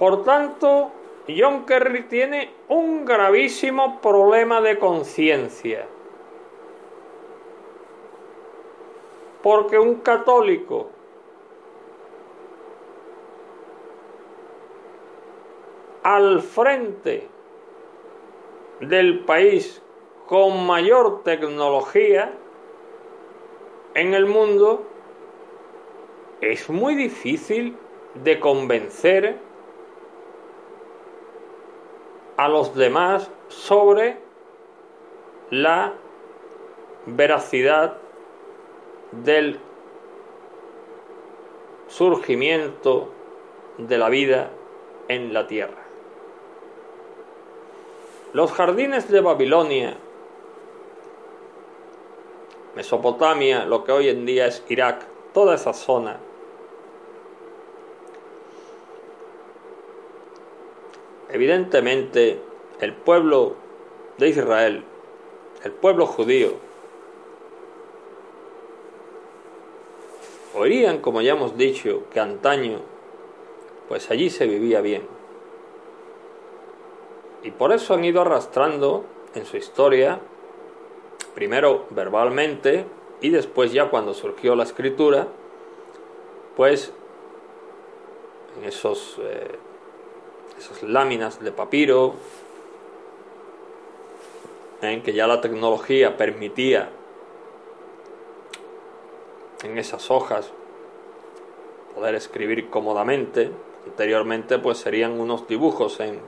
Por 0.00 0.24
tanto, 0.24 0.92
John 1.28 1.66
Kerry 1.66 2.04
tiene 2.04 2.54
un 2.68 3.04
gravísimo 3.04 4.00
problema 4.00 4.62
de 4.62 4.78
conciencia. 4.78 5.86
Porque 9.42 9.78
un 9.78 9.96
católico 9.96 10.88
al 16.02 16.40
frente 16.40 17.28
del 18.80 19.26
país 19.26 19.82
con 20.26 20.64
mayor 20.64 21.22
tecnología 21.24 22.32
en 23.92 24.14
el 24.14 24.24
mundo, 24.24 24.82
es 26.40 26.70
muy 26.70 26.94
difícil 26.94 27.76
de 28.14 28.40
convencer 28.40 29.49
a 32.40 32.48
los 32.48 32.74
demás 32.74 33.30
sobre 33.48 34.16
la 35.50 35.92
veracidad 37.04 37.98
del 39.12 39.60
surgimiento 41.88 43.10
de 43.76 43.98
la 43.98 44.08
vida 44.08 44.52
en 45.08 45.34
la 45.34 45.46
tierra. 45.48 45.82
Los 48.32 48.52
jardines 48.52 49.10
de 49.10 49.20
Babilonia, 49.20 49.98
Mesopotamia, 52.74 53.66
lo 53.66 53.84
que 53.84 53.92
hoy 53.92 54.08
en 54.08 54.24
día 54.24 54.46
es 54.46 54.64
Irak, 54.70 55.04
toda 55.34 55.56
esa 55.56 55.74
zona, 55.74 56.16
evidentemente 61.32 62.40
el 62.80 62.94
pueblo 62.94 63.54
de 64.18 64.28
Israel, 64.28 64.84
el 65.64 65.72
pueblo 65.72 66.06
judío, 66.06 66.54
oían, 70.54 70.98
como 70.98 71.20
ya 71.20 71.32
hemos 71.32 71.56
dicho, 71.56 72.04
que 72.12 72.20
antaño, 72.20 72.80
pues 73.88 74.10
allí 74.10 74.30
se 74.30 74.46
vivía 74.46 74.80
bien. 74.80 75.02
Y 77.42 77.50
por 77.50 77.72
eso 77.72 77.94
han 77.94 78.04
ido 78.04 78.20
arrastrando 78.20 79.04
en 79.34 79.46
su 79.46 79.56
historia, 79.56 80.20
primero 81.34 81.86
verbalmente 81.90 82.84
y 83.20 83.30
después 83.30 83.72
ya 83.72 83.90
cuando 83.90 84.14
surgió 84.14 84.54
la 84.54 84.64
escritura, 84.64 85.28
pues 86.56 86.92
en 88.58 88.68
esos, 88.68 89.18
eh, 89.22 89.58
esas 90.60 90.82
láminas 90.82 91.42
de 91.42 91.52
papiro, 91.52 92.14
en 94.82 95.02
que 95.02 95.12
ya 95.12 95.26
la 95.26 95.40
tecnología 95.40 96.16
permitía 96.16 96.90
en 99.62 99.78
esas 99.78 100.10
hojas 100.10 100.50
poder 101.94 102.14
escribir 102.14 102.68
cómodamente. 102.68 103.50
Anteriormente 103.86 104.58
pues 104.58 104.78
serían 104.78 105.18
unos 105.18 105.48
dibujos 105.48 105.98
en, 106.00 106.20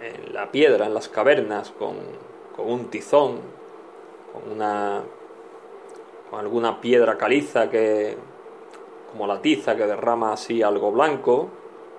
en 0.00 0.34
la 0.34 0.50
piedra, 0.50 0.86
en 0.86 0.94
las 0.94 1.08
cavernas, 1.08 1.70
con, 1.70 1.96
con 2.54 2.70
un 2.70 2.90
tizón, 2.90 3.40
con 4.32 4.52
una 4.52 5.02
con 6.30 6.38
alguna 6.38 6.80
piedra 6.80 7.18
caliza 7.18 7.68
que 7.68 8.16
como 9.10 9.26
la 9.26 9.42
tiza 9.42 9.74
que 9.74 9.86
derrama 9.86 10.32
así 10.32 10.62
algo 10.62 10.92
blanco, 10.92 11.48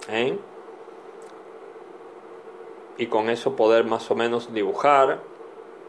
¿eh? 0.10 0.38
y 2.98 3.08
con 3.08 3.30
eso 3.30 3.56
poder 3.56 3.84
más 3.84 4.12
o 4.12 4.16
menos 4.16 4.54
dibujar. 4.54 5.20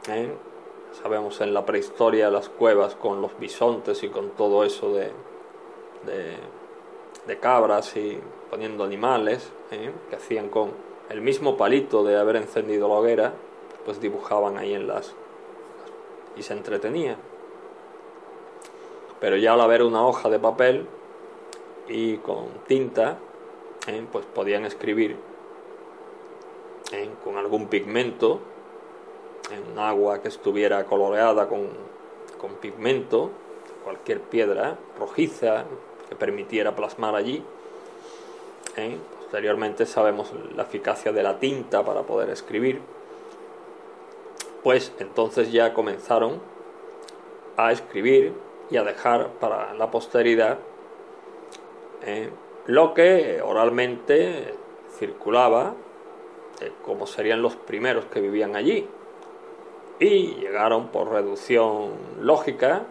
¿eh? 0.09 0.33
Sabemos 1.03 1.41
en 1.41 1.53
la 1.53 1.67
prehistoria 1.67 2.31
las 2.31 2.49
cuevas 2.49 2.95
con 2.95 3.21
los 3.21 3.39
bisontes 3.39 4.03
y 4.03 4.09
con 4.09 4.31
todo 4.31 4.65
eso 4.65 4.93
de, 4.95 5.11
de, 7.27 7.39
cabras 7.39 7.97
y 7.97 8.19
poniendo 8.51 8.85
animales 8.85 9.53
¿eh? 9.71 9.93
que 10.09 10.17
hacían 10.17 10.49
con 10.49 10.71
el 11.11 11.21
mismo 11.21 11.57
palito 11.57 12.05
de 12.05 12.19
haber 12.19 12.37
encendido 12.37 12.89
la 12.89 12.95
hoguera, 12.95 13.35
pues 13.85 14.01
dibujaban 14.01 14.57
ahí 14.57 14.75
en 14.75 14.87
las 14.87 15.15
y 16.37 16.43
se 16.43 16.55
entretenía. 16.55 17.17
Pero 19.21 19.37
ya 19.37 19.53
al 19.53 19.61
haber 19.61 19.83
una 19.83 20.07
hoja 20.07 20.31
de 20.31 20.39
papel 20.39 20.87
y 21.89 22.17
con 22.19 22.47
tinta, 22.67 23.19
¿eh? 23.87 24.07
pues 24.11 24.25
podían 24.27 24.65
escribir 24.65 25.17
con 27.25 27.39
algún 27.39 27.69
pigmento 27.69 28.41
en 29.51 29.79
agua 29.79 30.21
que 30.21 30.29
estuviera 30.29 30.85
coloreada 30.85 31.49
con, 31.49 31.69
pigmento, 32.61 33.31
cualquier 33.85 34.21
piedra 34.21 34.77
rojiza 34.99 35.65
que 36.09 36.17
permitiera 36.17 36.75
plasmar 36.75 37.15
allí. 37.15 37.43
¿eh? 38.77 38.99
Posteriormente 39.21 39.87
sabemos 39.87 40.33
la 40.55 40.65
eficacia 40.65 41.13
de 41.13 41.23
la 41.23 41.39
tinta 41.39 41.85
para 41.85 42.03
poder 42.03 42.31
escribir. 42.31 42.81
Pues 44.63 44.93
entonces 44.99 45.51
ya 45.51 45.73
comenzaron 45.73 46.41
a 47.57 47.73
escribir 47.73 48.33
y 48.71 48.77
a 48.77 48.85
dejar 48.85 49.29
para 49.41 49.75
la 49.75 49.91
posteridad 49.91 50.59
¿eh? 52.05 52.31
Lo 52.67 52.95
que 52.95 53.41
oralmente 53.43 54.55
circulaba, 54.99 55.75
eh, 56.61 56.73
como 56.85 57.07
serían 57.07 57.43
los 57.43 57.57
primeros 57.57 58.05
que 58.07 58.21
vivían 58.21 58.57
allí, 58.57 58.89
y 59.99 60.35
llegaron 60.35 60.89
por 60.89 61.11
reducción 61.11 61.93
lógica, 62.21 62.85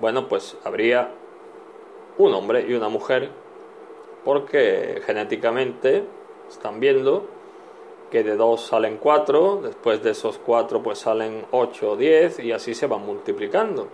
bueno, 0.00 0.28
pues 0.28 0.56
habría 0.64 1.10
un 2.18 2.34
hombre 2.34 2.66
y 2.68 2.74
una 2.74 2.88
mujer, 2.88 3.30
porque 4.24 5.02
genéticamente 5.04 6.04
están 6.48 6.80
viendo 6.80 7.26
que 8.10 8.22
de 8.22 8.36
dos 8.36 8.66
salen 8.66 8.98
cuatro, 8.98 9.60
después 9.62 10.02
de 10.02 10.10
esos 10.10 10.38
cuatro 10.38 10.82
pues 10.82 10.98
salen 10.98 11.46
ocho 11.50 11.92
o 11.92 11.96
diez 11.96 12.38
y 12.38 12.52
así 12.52 12.74
se 12.74 12.86
van 12.86 13.06
multiplicando. 13.06 13.88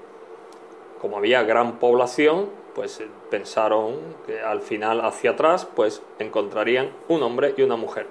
Como 1.00 1.18
había 1.18 1.42
gran 1.42 1.78
población, 1.78 2.48
pues 2.74 3.02
pensaron 3.30 3.96
que 4.26 4.40
al 4.40 4.60
final 4.60 5.00
hacia 5.00 5.30
atrás 5.30 5.66
pues 5.66 6.02
encontrarían 6.18 6.90
un 7.08 7.22
hombre 7.22 7.54
y 7.56 7.62
una 7.62 7.76
mujer. 7.76 8.06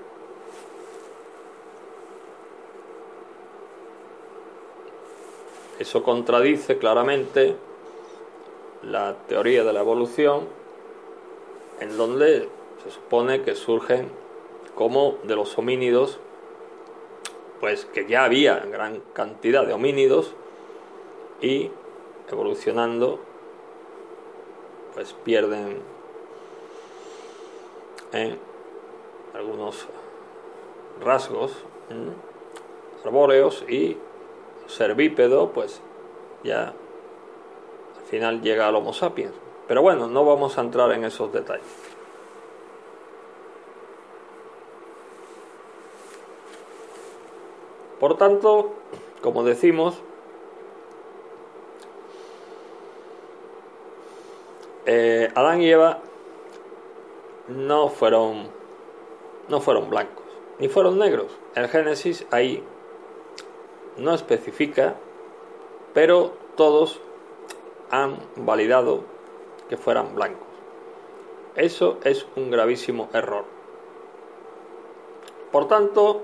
Eso 5.79 6.01
contradice 6.01 6.77
claramente 6.79 7.55
la 8.83 9.15
teoría 9.27 9.63
de 9.63 9.73
la 9.73 9.81
evolución 9.81 10.47
en 11.79 11.95
donde 11.97 12.49
se 12.83 12.91
supone 12.91 13.43
que 13.43 13.55
surgen 13.55 14.09
como 14.75 15.17
de 15.23 15.35
los 15.35 15.57
homínidos, 15.57 16.19
pues 17.59 17.85
que 17.85 18.07
ya 18.07 18.23
había 18.23 18.57
gran 18.59 19.01
cantidad 19.13 19.65
de 19.65 19.73
homínidos 19.73 20.33
y 21.41 21.69
evolucionando 22.29 23.19
pues 24.93 25.13
pierden 25.13 25.79
en 28.11 28.39
algunos 29.33 29.87
rasgos 30.99 31.51
arbóreos 33.05 33.63
y 33.69 33.97
ser 34.67 34.95
bípedo, 34.95 35.51
pues 35.51 35.81
ya 36.43 36.73
al 37.99 38.05
final 38.09 38.41
llega 38.41 38.67
al 38.67 38.75
Homo 38.75 38.93
sapiens. 38.93 39.33
Pero 39.67 39.81
bueno, 39.81 40.07
no 40.07 40.25
vamos 40.25 40.57
a 40.57 40.61
entrar 40.61 40.91
en 40.93 41.03
esos 41.03 41.31
detalles. 41.31 41.65
Por 47.99 48.17
tanto, 48.17 48.73
como 49.21 49.43
decimos, 49.43 50.01
eh, 54.87 55.29
Adán 55.35 55.61
y 55.61 55.69
Eva 55.69 55.99
no 57.49 57.89
fueron, 57.89 58.47
no 59.49 59.59
fueron 59.59 59.89
blancos, 59.89 60.23
ni 60.59 60.69
fueron 60.69 60.97
negros. 60.97 61.27
En 61.55 61.67
Génesis 61.67 62.25
ahí 62.31 62.63
no 63.97 64.13
especifica, 64.13 64.95
pero 65.93 66.31
todos 66.55 67.01
han 67.91 68.17
validado 68.37 69.03
que 69.67 69.75
fueran 69.75 70.15
blancos. 70.15 70.47
Eso 71.55 71.97
es 72.05 72.25
un 72.37 72.49
gravísimo 72.49 73.09
error. 73.13 73.43
Por 75.51 75.67
tanto, 75.67 76.21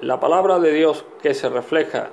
la 0.00 0.20
palabra 0.20 0.60
de 0.60 0.72
Dios 0.72 1.04
que 1.20 1.34
se 1.34 1.48
refleja 1.48 2.10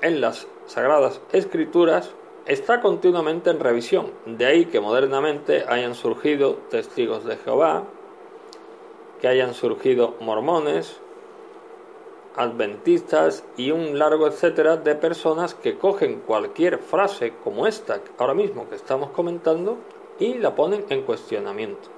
en 0.00 0.22
las 0.22 0.46
sagradas 0.66 1.20
escrituras 1.32 2.14
está 2.46 2.80
continuamente 2.80 3.50
en 3.50 3.60
revisión. 3.60 4.10
De 4.26 4.46
ahí 4.46 4.66
que 4.66 4.80
modernamente 4.80 5.64
hayan 5.68 5.94
surgido 5.94 6.54
testigos 6.70 7.24
de 7.24 7.36
Jehová, 7.36 7.84
que 9.20 9.28
hayan 9.28 9.54
surgido 9.54 10.14
mormones, 10.20 11.00
adventistas 12.36 13.44
y 13.56 13.70
un 13.70 13.98
largo 13.98 14.26
etcétera 14.26 14.76
de 14.76 14.94
personas 14.94 15.54
que 15.54 15.76
cogen 15.76 16.20
cualquier 16.20 16.78
frase 16.78 17.34
como 17.44 17.66
esta 17.66 18.00
ahora 18.18 18.34
mismo 18.34 18.68
que 18.68 18.76
estamos 18.76 19.10
comentando 19.10 19.76
y 20.18 20.34
la 20.34 20.54
ponen 20.54 20.84
en 20.88 21.02
cuestionamiento. 21.02 21.88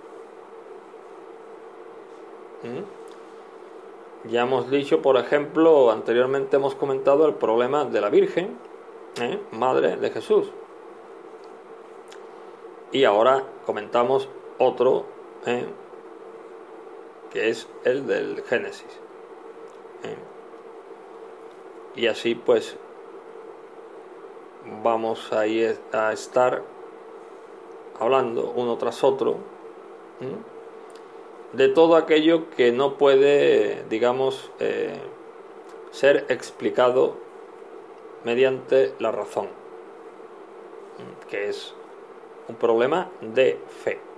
¿Mm? 2.63 4.31
Ya 4.31 4.43
hemos 4.43 4.71
dicho, 4.71 5.03
por 5.03 5.19
ejemplo, 5.19 5.91
anteriormente 5.91 6.57
hemos 6.57 6.75
comentado 6.75 7.27
el 7.27 7.35
problema 7.35 7.85
de 7.85 8.01
la 8.01 8.09
Virgen, 8.09 8.57
¿eh? 9.21 9.41
Madre 9.53 9.97
de 9.97 10.11
Jesús. 10.11 10.51
Y 12.93 13.05
ahora 13.05 13.45
comentamos 13.67 14.29
otro, 14.59 15.05
¿eh? 15.47 15.67
que 17.31 17.49
es 17.49 17.69
el 17.85 18.07
del 18.07 18.43
Génesis. 18.45 19.01
Y 21.97 22.09
así 22.09 22.35
pues 22.35 22.77
vamos 24.83 25.33
a, 25.33 25.47
estar 25.47 26.63
hablando 28.01 28.53
uno 28.57 28.77
tras 28.79 29.05
otro 29.05 29.39
de 31.53 31.69
todo 31.69 31.97
aquello 31.97 32.51
que 32.51 32.73
no 32.73 32.97
puede, 32.99 33.85
digamos, 33.89 34.51
eh, 34.59 34.99
ser 35.93 36.27
explicado 36.29 37.17
mediante 38.25 38.95
la 38.99 39.13
razón, 39.13 39.49
que 41.29 41.49
es 41.49 41.75
un 42.49 42.57
problema 42.57 43.11
de 43.21 43.59
fe. 43.69 44.14